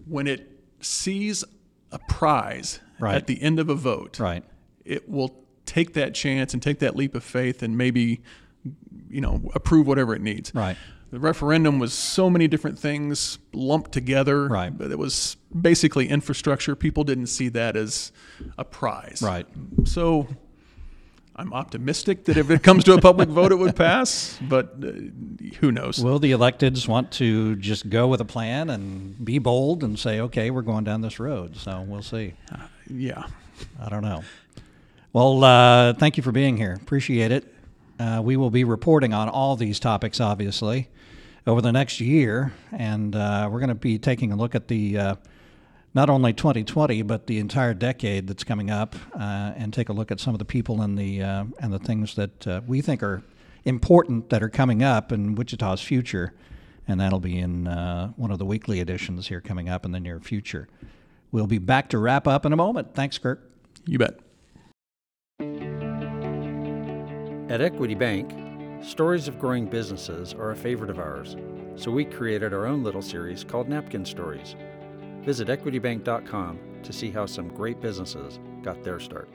when 0.07 0.27
it 0.27 0.49
sees 0.81 1.45
a 1.93 1.99
prize 1.99 2.81
Right. 2.99 3.15
at 3.15 3.27
the 3.27 3.41
end 3.43 3.61
of 3.61 3.69
a 3.69 3.75
vote, 3.75 4.19
Right. 4.19 4.45
it 4.85 5.09
will 5.09 5.37
take 5.67 5.95
that 5.95 6.15
chance 6.15 6.53
and 6.53 6.63
take 6.63 6.81
that 6.81 6.97
leap 6.97 7.15
of 7.15 7.23
faith 7.23 7.63
and 7.63 7.79
maybe, 7.79 8.21
you 9.09 9.21
know, 9.21 9.51
approve 9.55 9.87
whatever 9.87 10.15
it 10.15 10.21
needs. 10.23 10.53
Right. 10.55 10.77
The 11.11 11.19
referendum 11.19 11.79
was 11.79 11.93
so 11.93 12.31
many 12.31 12.47
different 12.47 12.79
things 12.79 13.39
lumped 13.53 13.93
together. 13.93 14.47
Right. 14.47 14.77
But 14.77 14.93
it 14.93 14.99
was 14.99 15.37
basically 15.59 16.09
infrastructure. 16.09 16.77
People 16.77 17.03
didn't 17.05 17.27
see 17.27 17.49
that 17.49 17.77
as 17.77 18.13
a 18.57 18.65
prize. 18.65 19.21
Right. 19.21 19.47
So 19.85 20.29
I'm 21.35 21.53
optimistic 21.53 22.27
that 22.27 22.37
if 22.37 22.51
it 22.51 22.63
comes 22.63 22.85
to 22.85 22.93
a 22.95 23.01
public 23.01 23.29
vote, 23.41 23.51
it 23.51 23.57
would 23.57 23.75
pass, 23.75 24.39
but 24.43 24.75
uh, 24.85 24.93
who 25.61 25.73
knows? 25.73 26.03
Will 26.03 26.19
the 26.19 26.33
electeds 26.33 26.87
want 26.87 27.11
to 27.13 27.57
just 27.57 27.89
go 27.89 28.07
with 28.07 28.21
a 28.21 28.25
plan 28.27 28.71
and 28.71 29.25
be 29.25 29.39
bold 29.39 29.83
and 29.83 29.99
say, 29.99 30.21
okay, 30.21 30.51
we're 30.51 30.63
going 30.63 30.85
down 30.85 31.01
this 31.01 31.19
road? 31.19 31.57
So 31.57 31.85
we'll 31.89 32.03
see. 32.03 32.35
yeah. 32.89 33.25
I 33.81 33.89
don't 33.89 34.03
know. 34.03 34.23
Well, 35.13 35.43
uh, 35.43 35.95
thank 35.95 36.17
you 36.17 36.23
for 36.23 36.33
being 36.33 36.57
here. 36.57 36.79
Appreciate 36.81 37.33
it. 37.33 37.53
Uh, 37.99 38.21
we 38.23 38.37
will 38.37 38.51
be 38.51 38.65
reporting 38.65 39.13
on 39.13 39.29
all 39.29 39.57
these 39.57 39.81
topics, 39.81 40.21
obviously, 40.21 40.89
over 41.47 41.61
the 41.61 41.73
next 41.73 42.01
year, 42.01 42.53
and 42.73 43.15
uh, 43.17 43.49
we're 43.51 43.61
going 43.61 43.69
to 43.69 43.75
be 43.75 43.99
taking 43.99 44.33
a 44.33 44.37
look 44.37 44.55
at 44.55 44.69
the 44.69 44.99
uh, 44.99 45.15
not 45.95 46.09
only 46.09 46.33
2020 46.33 47.03
but 47.03 47.27
the 47.27 47.39
entire 47.39 47.75
decade 47.75 48.27
that's 48.27 48.45
coming 48.45 48.71
up, 48.71 48.95
uh, 49.15 49.53
and 49.57 49.73
take 49.73 49.89
a 49.89 49.93
look 49.93 50.11
at 50.11 50.21
some 50.21 50.35
of 50.35 50.39
the 50.39 50.45
people 50.45 50.83
and 50.83 50.99
the 50.99 51.23
uh, 51.23 51.45
and 51.59 51.73
the 51.73 51.79
things 51.79 52.15
that 52.15 52.47
uh, 52.47 52.61
we 52.67 52.81
think 52.81 53.03
are 53.03 53.23
important 53.65 54.31
that 54.31 54.43
are 54.43 54.49
coming 54.49 54.83
up 54.83 55.13
in 55.13 55.35
Wichita's 55.35 55.81
future, 55.81 56.33
and 56.87 57.01
that'll 57.01 57.21
be 57.21 57.39
in 57.39 57.67
uh, 57.67 58.09
one 58.17 58.31
of 58.31 58.39
the 58.39 58.45
weekly 58.45 58.81
editions 58.81 59.29
here 59.29 59.41
coming 59.41 59.69
up 59.69 59.85
in 59.85 59.93
the 59.93 60.01
near 60.01 60.21
future. 60.21 60.69
We'll 61.33 61.47
be 61.47 61.59
back 61.59 61.89
to 61.91 61.99
wrap 61.99 62.27
up 62.27 62.45
in 62.45 62.53
a 62.53 62.57
moment. 62.57 62.95
Thanks, 62.95 63.19
Kirk. 63.19 63.49
You 63.87 63.99
bet. 63.99 64.19
At 67.51 67.61
Equity 67.61 67.95
Bank, 67.95 68.33
stories 68.83 69.29
of 69.29 69.39
growing 69.39 69.67
businesses 69.67 70.35
are 70.35 70.51
a 70.51 70.57
favorite 70.57 70.91
of 70.91 70.99
ours, 70.99 71.37
so 71.77 71.91
we 71.91 72.05
created 72.05 72.53
our 72.53 72.67
own 72.67 72.83
little 72.83 73.03
series 73.03 73.45
called 73.45 73.69
Napkin 73.69 74.05
Stories. 74.05 74.57
Visit 75.23 75.49
equitybank.com 75.49 76.59
to 76.83 76.93
see 76.93 77.11
how 77.11 77.27
some 77.27 77.49
great 77.49 77.81
businesses 77.81 78.39
got 78.63 78.83
their 78.83 78.99
start. 78.99 79.29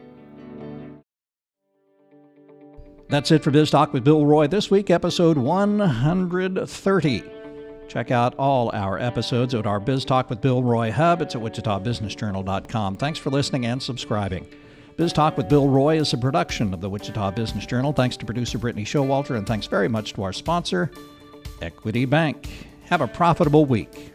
That's 3.08 3.30
it 3.32 3.44
for 3.44 3.52
Biz 3.52 3.70
Talk 3.70 3.94
with 3.94 4.04
Bill 4.04 4.26
Roy 4.26 4.48
this 4.48 4.72
week, 4.72 4.90
episode 4.90 5.38
130. 5.38 7.24
Check 7.88 8.10
out 8.10 8.34
all 8.36 8.72
our 8.74 8.98
episodes 8.98 9.54
at 9.54 9.68
our 9.68 9.80
Biz 9.80 10.06
Talk 10.06 10.30
with 10.30 10.42
Bill 10.42 10.64
Roy 10.64 10.92
hub. 10.92 11.22
It's 11.22 11.36
at 11.36 11.42
wichitabusinessjournal.com. 11.42 12.96
Thanks 12.96 13.20
for 13.20 13.30
listening 13.30 13.68
and 13.68 13.82
subscribing. 13.82 14.48
Biz 14.98 15.12
Talk 15.12 15.36
with 15.36 15.50
Bill 15.50 15.68
Roy 15.68 16.00
is 16.00 16.14
a 16.14 16.18
production 16.18 16.74
of 16.74 16.80
the 16.80 16.90
Wichita 16.90 17.32
Business 17.32 17.66
Journal. 17.66 17.92
Thanks 17.92 18.16
to 18.16 18.26
producer 18.26 18.58
Brittany 18.58 18.86
Showalter, 18.86 19.36
and 19.36 19.46
thanks 19.46 19.68
very 19.68 19.90
much 19.90 20.14
to 20.14 20.24
our 20.24 20.32
sponsor, 20.32 20.90
Equity 21.62 22.06
Bank. 22.06 22.48
Have 22.86 23.02
a 23.02 23.08
profitable 23.08 23.66
week. 23.66 24.15